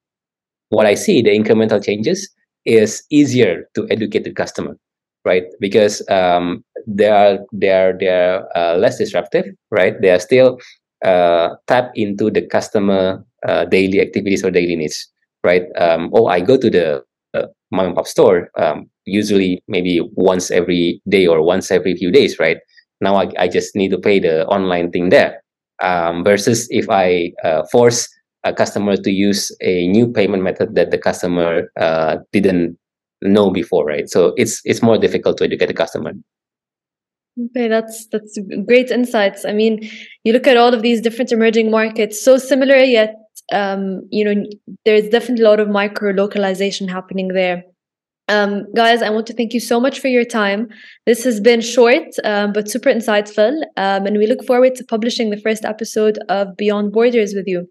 what 0.69 0.85
I 0.85 0.95
see, 0.95 1.21
the 1.21 1.31
incremental 1.31 1.83
changes 1.83 2.29
is 2.65 3.03
easier 3.09 3.65
to 3.75 3.87
educate 3.89 4.23
the 4.23 4.33
customer, 4.33 4.77
right? 5.25 5.43
Because 5.59 6.07
um, 6.09 6.63
they 6.87 7.09
are 7.09 7.39
they 7.51 7.69
are 7.71 7.93
they 7.97 8.07
are 8.07 8.47
uh, 8.55 8.77
less 8.77 8.97
disruptive, 8.97 9.45
right? 9.71 9.99
They 10.01 10.09
are 10.11 10.19
still 10.19 10.59
uh, 11.03 11.49
tap 11.67 11.91
into 11.95 12.29
the 12.29 12.41
customer 12.45 13.23
uh, 13.47 13.65
daily 13.65 13.99
activities 14.01 14.43
or 14.43 14.51
daily 14.51 14.75
needs, 14.75 15.09
right? 15.43 15.63
Um, 15.77 16.09
oh, 16.13 16.27
I 16.27 16.41
go 16.41 16.57
to 16.57 16.69
the 16.69 17.03
uh, 17.33 17.47
mom 17.71 17.87
and 17.87 17.95
pop 17.95 18.07
store 18.07 18.49
um, 18.57 18.89
usually 19.05 19.63
maybe 19.67 20.01
once 20.15 20.51
every 20.51 21.01
day 21.09 21.25
or 21.27 21.41
once 21.41 21.71
every 21.71 21.95
few 21.95 22.11
days, 22.11 22.39
right? 22.39 22.57
Now 23.01 23.15
I, 23.15 23.31
I 23.39 23.47
just 23.47 23.75
need 23.75 23.89
to 23.91 23.97
pay 23.97 24.19
the 24.19 24.45
online 24.47 24.91
thing 24.91 25.09
there. 25.09 25.41
Um, 25.81 26.23
versus 26.23 26.67
if 26.69 26.89
I 26.89 27.33
uh, 27.43 27.63
force 27.71 28.07
a 28.43 28.53
customer 28.53 28.97
to 28.97 29.11
use 29.11 29.55
a 29.61 29.87
new 29.87 30.11
payment 30.11 30.43
method 30.43 30.75
that 30.75 30.91
the 30.91 30.97
customer 30.97 31.71
uh, 31.79 32.17
didn't 32.31 32.77
know 33.21 33.51
before, 33.51 33.85
right? 33.85 34.09
So 34.09 34.33
it's 34.37 34.61
it's 34.63 34.81
more 34.81 34.97
difficult 34.97 35.37
to 35.37 35.43
educate 35.43 35.67
the 35.67 35.73
customer. 35.73 36.13
Okay, 37.49 37.67
that's 37.67 38.07
that's 38.07 38.37
great 38.67 38.91
insights. 38.91 39.45
I 39.45 39.53
mean, 39.53 39.89
you 40.23 40.33
look 40.33 40.47
at 40.47 40.57
all 40.57 40.73
of 40.73 40.81
these 40.81 41.01
different 41.01 41.31
emerging 41.31 41.71
markets, 41.71 42.23
so 42.23 42.37
similar 42.37 42.77
yet 42.77 43.15
um, 43.51 44.07
you 44.09 44.23
know, 44.23 44.45
there's 44.85 45.09
definitely 45.09 45.43
a 45.43 45.49
lot 45.49 45.59
of 45.59 45.69
micro 45.69 46.11
localization 46.11 46.87
happening 46.87 47.29
there. 47.29 47.63
Um, 48.27 48.65
guys, 48.73 49.01
I 49.01 49.09
want 49.09 49.27
to 49.27 49.33
thank 49.33 49.53
you 49.53 49.59
so 49.59 49.79
much 49.79 49.99
for 49.99 50.07
your 50.07 50.23
time. 50.23 50.69
This 51.05 51.23
has 51.23 51.39
been 51.39 51.61
short 51.61 52.07
um, 52.23 52.53
but 52.53 52.69
super 52.69 52.89
insightful, 52.89 53.61
um, 53.77 54.05
and 54.05 54.17
we 54.17 54.27
look 54.27 54.45
forward 54.45 54.75
to 54.75 54.83
publishing 54.85 55.29
the 55.29 55.41
first 55.41 55.65
episode 55.65 56.17
of 56.29 56.55
Beyond 56.55 56.91
Borders 56.93 57.33
with 57.33 57.47
you. 57.47 57.67